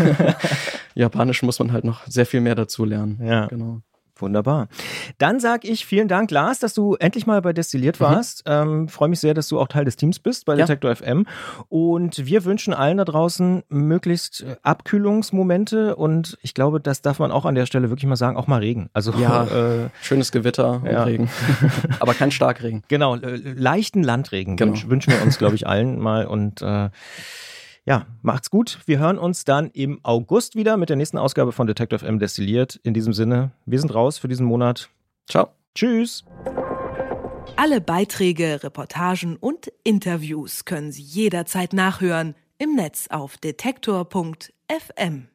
Japanischen 0.95 1.45
muss 1.45 1.59
man 1.59 1.71
halt 1.71 1.83
noch 1.83 2.05
sehr 2.07 2.25
viel 2.25 2.41
mehr 2.41 2.55
dazu 2.55 2.85
lernen. 2.85 3.19
Ja. 3.23 3.47
Genau. 3.47 3.81
Wunderbar. 4.15 4.67
Dann 5.17 5.39
sage 5.39 5.67
ich 5.67 5.85
vielen 5.85 6.07
Dank, 6.07 6.29
Lars, 6.29 6.59
dass 6.59 6.73
du 6.73 6.95
endlich 6.95 7.25
mal 7.25 7.41
bei 7.41 7.51
Destilliert 7.51 7.99
mhm. 7.99 8.03
warst. 8.05 8.47
Mhm. 8.47 8.53
Ähm, 8.53 8.87
Freue 8.87 9.09
mich 9.09 9.19
sehr, 9.19 9.33
dass 9.33 9.47
du 9.47 9.59
auch 9.59 9.67
Teil 9.67 9.85
des 9.85 9.95
Teams 9.95 10.19
bist 10.19 10.45
bei 10.45 10.53
ja. 10.53 10.65
Detektor 10.65 10.95
FM. 10.95 11.25
Und 11.67 12.25
wir 12.25 12.45
wünschen 12.45 12.73
allen 12.73 12.97
da 12.97 13.05
draußen 13.05 13.63
möglichst 13.69 14.41
äh, 14.41 14.55
Abkühlungsmomente 14.61 15.95
und 15.95 16.37
ich 16.41 16.53
glaube, 16.53 16.79
das 16.79 17.01
darf 17.01 17.19
man 17.19 17.31
auch 17.31 17.45
an 17.45 17.55
der 17.55 17.65
Stelle 17.65 17.89
wirklich 17.89 18.07
mal 18.07 18.15
sagen, 18.15 18.37
auch 18.37 18.47
mal 18.47 18.59
Regen. 18.59 18.89
Also 18.93 19.13
ja, 19.13 19.43
äh, 19.85 19.89
schönes 20.01 20.31
Gewitter 20.31 20.81
und 20.83 20.85
ja. 20.85 21.03
Regen. 21.03 21.29
Aber 21.99 22.13
kein 22.13 22.31
Starkregen. 22.31 22.83
Genau, 22.87 23.15
leichten 23.15 24.03
Landregen 24.03 24.57
genau. 24.57 24.73
wünschen 24.87 25.11
wir 25.11 25.21
uns, 25.23 25.37
glaube 25.37 25.55
ich, 25.55 25.65
allen 25.65 25.99
mal 25.99 26.27
und 26.27 26.61
äh, 26.61 26.89
ja, 27.85 28.07
macht's 28.21 28.49
gut. 28.49 28.79
Wir 28.85 28.99
hören 28.99 29.17
uns 29.17 29.45
dann 29.45 29.69
im 29.71 29.99
August 30.03 30.55
wieder 30.55 30.77
mit 30.77 30.89
der 30.89 30.95
nächsten 30.95 31.17
Ausgabe 31.17 31.51
von 31.51 31.67
Detective 31.67 32.05
M 32.05 32.19
Destilliert. 32.19 32.79
In 32.83 32.93
diesem 32.93 33.13
Sinne, 33.13 33.51
wir 33.65 33.79
sind 33.79 33.93
raus 33.93 34.17
für 34.17 34.27
diesen 34.27 34.45
Monat. 34.45 34.89
Ciao. 35.27 35.49
Tschüss. 35.75 36.23
Alle 37.55 37.81
Beiträge, 37.81 38.63
Reportagen 38.63 39.37
und 39.37 39.71
Interviews 39.83 40.65
können 40.65 40.91
Sie 40.91 41.01
jederzeit 41.01 41.73
nachhören 41.73 42.35
im 42.57 42.75
Netz 42.75 43.07
auf 43.09 43.37
detektor.fm. 43.37 45.27